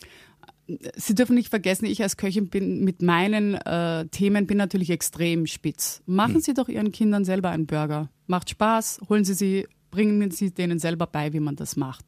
[0.95, 5.47] Sie dürfen nicht vergessen, ich als Köchin bin mit meinen äh, Themen bin natürlich extrem
[5.47, 6.01] spitz.
[6.05, 6.41] Machen hm.
[6.41, 8.09] Sie doch Ihren Kindern selber einen Burger.
[8.27, 12.05] Macht Spaß, holen Sie sie bringen Sie denen selber bei, wie man das macht.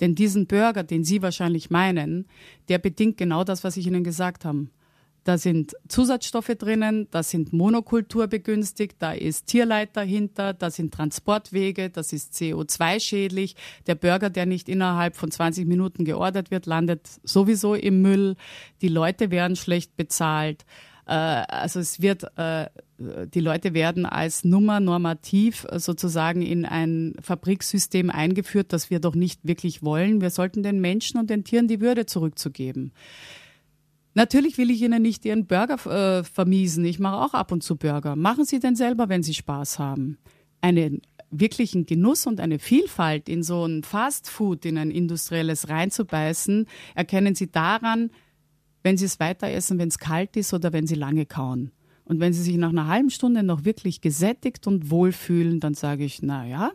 [0.00, 2.26] Denn diesen Burger, den Sie wahrscheinlich meinen,
[2.68, 4.68] der bedingt genau das, was ich Ihnen gesagt habe.
[5.24, 11.88] Da sind Zusatzstoffe drinnen, da sind Monokultur begünstigt, da ist Tierleid dahinter, da sind Transportwege,
[11.88, 13.56] das ist CO2-schädlich.
[13.86, 18.36] Der Burger, der nicht innerhalb von 20 Minuten geordert wird, landet sowieso im Müll.
[18.82, 20.66] Die Leute werden schlecht bezahlt.
[21.06, 22.66] Äh, also es wird, äh,
[22.98, 29.40] die Leute werden als Nummer normativ sozusagen in ein Fabriksystem eingeführt, das wir doch nicht
[29.42, 30.20] wirklich wollen.
[30.20, 32.92] Wir sollten den Menschen und den Tieren die Würde zurückzugeben.
[34.14, 36.84] Natürlich will ich Ihnen nicht Ihren Burger äh, vermiesen.
[36.84, 38.14] Ich mache auch ab und zu Burger.
[38.14, 40.18] Machen Sie denn selber, wenn Sie Spaß haben.
[40.60, 46.66] Einen wirklichen Genuss und eine Vielfalt in so ein Fast Food, in ein industrielles reinzubeißen,
[46.94, 48.10] erkennen Sie daran,
[48.84, 51.72] wenn sie es weiter essen, wenn es kalt ist oder wenn sie lange kauen.
[52.04, 56.04] Und wenn sie sich nach einer halben Stunde noch wirklich gesättigt und wohlfühlen, dann sage
[56.04, 56.70] ich, na ja,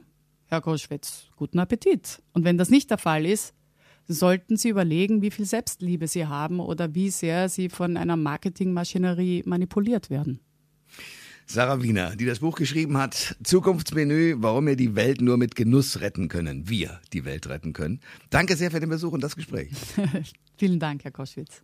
[0.47, 2.23] Herr Koschwitz, guten Appetit.
[2.33, 3.53] Und wenn das nicht der Fall ist,
[4.07, 9.43] sollten Sie überlegen, wie viel Selbstliebe Sie haben oder wie sehr Sie von einer Marketingmaschinerie
[9.45, 10.39] manipuliert werden.
[11.45, 16.01] Sarah Wiener, die das Buch geschrieben hat, Zukunftsmenü, warum wir die Welt nur mit Genuss
[16.01, 16.67] retten können.
[16.67, 17.99] Wir die Welt retten können.
[18.31, 19.69] Danke sehr für den Besuch und das Gespräch.
[20.57, 21.63] Vielen Dank, Herr Koschwitz.